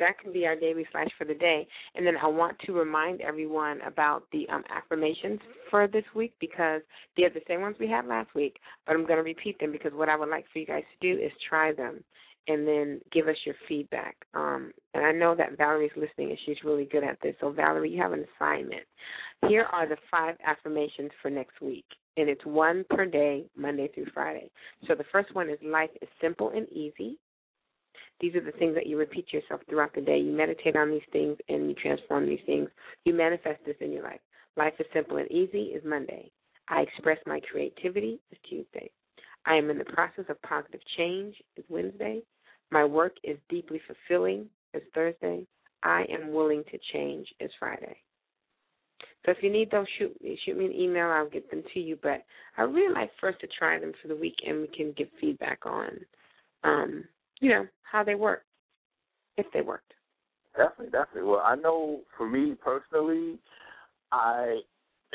[0.00, 1.68] That can be our daily flash for the day.
[1.94, 5.38] And then I want to remind everyone about the um, affirmations
[5.70, 6.82] for this week because
[7.16, 8.56] they're the same ones we had last week,
[8.86, 11.14] but I'm going to repeat them because what I would like for you guys to
[11.14, 12.02] do is try them
[12.48, 14.16] and then give us your feedback.
[14.34, 17.34] Um, and I know that Valerie's listening and she's really good at this.
[17.40, 18.82] So, Valerie, you have an assignment.
[19.48, 24.06] Here are the five affirmations for next week, and it's one per day, Monday through
[24.12, 24.50] Friday.
[24.86, 27.18] So, the first one is life is simple and easy.
[28.20, 30.18] These are the things that you repeat to yourself throughout the day.
[30.18, 32.68] You meditate on these things and you transform these things.
[33.04, 34.20] You manifest this in your life.
[34.56, 36.30] Life is simple and easy is Monday.
[36.68, 38.90] I express my creativity is Tuesday.
[39.46, 42.22] I am in the process of positive change is Wednesday.
[42.70, 45.46] My work is deeply fulfilling is Thursday.
[45.82, 47.96] I am willing to change is Friday.
[49.24, 51.08] So if you need those, shoot me shoot me an email.
[51.08, 51.98] I'll get them to you.
[52.02, 52.24] But
[52.58, 55.60] I really like first to try them for the week, and we can give feedback
[55.64, 55.90] on,
[56.62, 57.04] um,
[57.40, 58.44] you know, how they work,
[59.36, 59.92] if they worked.
[60.56, 61.28] Definitely, definitely.
[61.30, 63.38] Well, I know for me personally,
[64.12, 64.60] I,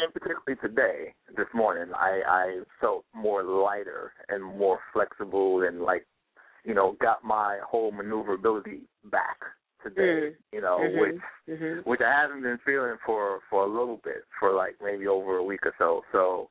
[0.02, 6.06] and particularly today, this morning, I, I felt more lighter and more flexible and like,
[6.64, 9.38] you know, got my whole maneuverability back
[9.84, 10.02] today.
[10.02, 10.36] Mm.
[10.52, 11.00] You know, Mhm.
[11.00, 11.86] which Mhm.
[11.86, 15.44] which I haven't been feeling for for a little bit, for like maybe over a
[15.44, 16.04] week or so.
[16.12, 16.50] So,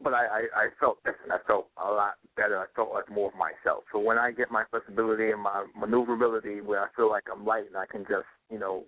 [0.00, 1.32] but I I, I felt different.
[1.32, 2.58] I felt a lot better.
[2.58, 3.84] I felt like more of myself.
[3.92, 7.66] So when I get my flexibility and my maneuverability, where I feel like I'm light
[7.66, 8.84] and I can just you know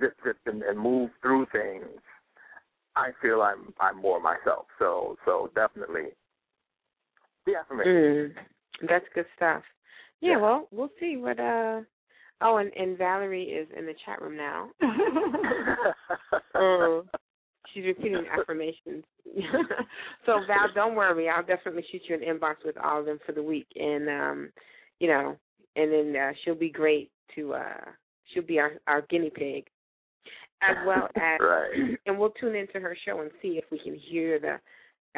[0.00, 1.86] zip zip and, and move through things,
[2.96, 4.66] I feel I'm I'm more myself.
[4.78, 6.10] So so definitely
[7.46, 7.92] the affirmation.
[7.92, 9.62] Mm, that's good stuff.
[10.20, 11.80] Yeah, well, we'll see what uh
[12.40, 14.70] oh and, and Valerie is in the chat room now.
[16.54, 17.04] um,
[17.72, 19.04] she's repeating affirmations.
[20.26, 23.32] so Val, don't worry, I'll definitely shoot you an inbox with all of them for
[23.32, 24.50] the week and um,
[25.00, 25.36] you know,
[25.76, 27.90] and then uh, she'll be great to uh
[28.32, 29.66] she'll be our, our guinea pig.
[30.68, 31.98] As well as Right.
[32.06, 34.60] and we'll tune into her show and see if we can hear the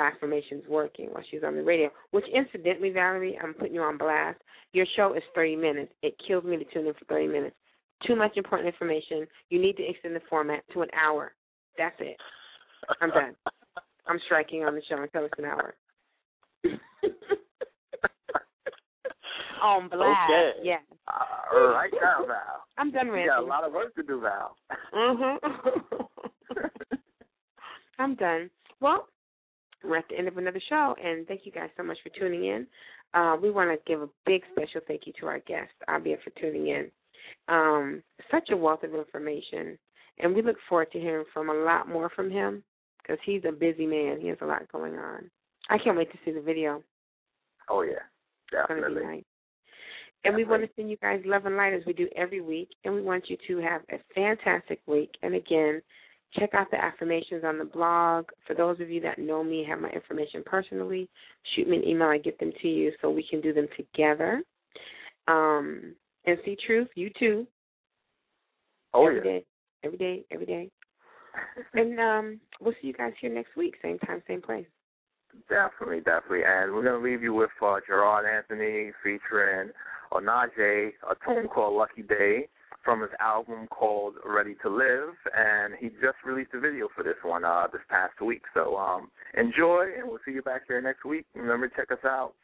[0.01, 1.90] affirmations working while she's on the radio.
[2.10, 4.40] Which, incidentally, Valerie, I'm putting you on blast.
[4.73, 5.93] Your show is 30 minutes.
[6.02, 7.56] It kills me to tune in for 30 minutes.
[8.06, 9.27] Too much important information.
[9.48, 11.32] You need to extend the format to an hour.
[11.78, 12.16] That's it.
[13.01, 13.35] I'm done.
[14.06, 15.74] I'm striking on the show until it's an hour.
[19.62, 20.30] On blast.
[20.30, 20.52] Okay.
[20.62, 20.76] Yeah.
[21.52, 22.64] All right now, Val.
[22.78, 23.28] I'm done You ranting.
[23.28, 24.56] got a lot of work to do, Val.
[24.94, 25.38] Mhm.
[27.98, 28.50] I'm done.
[28.80, 29.08] Well,
[29.82, 32.44] we're at the end of another show, and thank you guys so much for tuning
[32.46, 32.66] in.
[33.14, 36.30] Uh, we want to give a big special thank you to our guest, Abiah, for
[36.38, 36.90] tuning in.
[37.48, 39.78] Um, such a wealth of information,
[40.18, 42.62] and we look forward to hearing from a lot more from him
[43.02, 44.20] because he's a busy man.
[44.20, 45.30] He has a lot going on.
[45.70, 46.82] I can't wait to see the video.
[47.70, 48.04] Oh yeah,
[48.52, 49.24] It's going to be nice.
[50.27, 52.69] And we want to send you guys love and light as we do every week.
[52.85, 55.11] And we want you to have a fantastic week.
[55.23, 55.82] And again,
[56.39, 58.27] check out the affirmations on the blog.
[58.47, 61.09] For those of you that know me, have my information personally,
[61.55, 62.09] shoot me an email.
[62.09, 64.43] I get them to you so we can do them together.
[65.28, 65.94] Um,
[66.24, 67.47] and see truth, you too.
[68.94, 69.24] Oh every yeah.
[69.24, 69.44] day,
[69.85, 70.70] every day, every day.
[71.74, 74.66] and um, we'll see you guys here next week, same time, same place.
[75.48, 76.43] Definitely, definitely.
[76.47, 79.70] And we're going to leave you with uh, Gerard Anthony featuring
[80.12, 82.48] Onaje, a tune called Lucky Day
[82.84, 85.14] from his album called Ready to Live.
[85.36, 88.42] And he just released a video for this one uh, this past week.
[88.54, 91.26] So um, enjoy, and we'll see you back here next week.
[91.34, 92.34] Remember, check us out.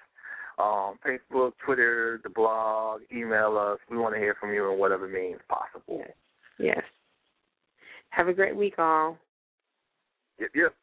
[0.59, 3.79] Um, Facebook, Twitter, the blog, email us.
[3.91, 6.05] We want to hear from you in whatever means possible.
[6.59, 6.83] Yes.
[8.11, 9.17] Have a great week, all.
[10.39, 10.75] Yep, yep.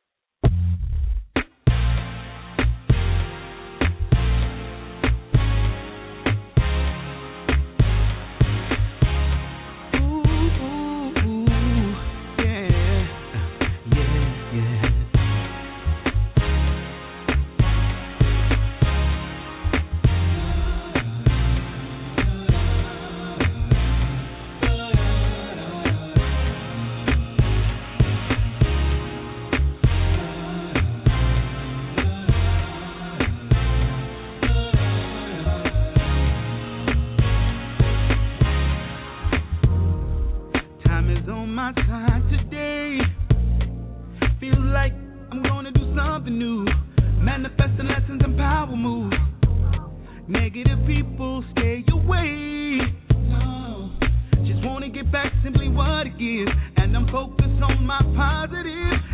[46.20, 46.66] Something new.
[47.22, 49.16] Manifesting lessons and power moves.
[50.28, 52.80] Negative people stay away.
[53.10, 53.90] No.
[54.46, 56.50] Just wanna get back simply what it is.
[56.76, 59.09] And I'm focused on my positive.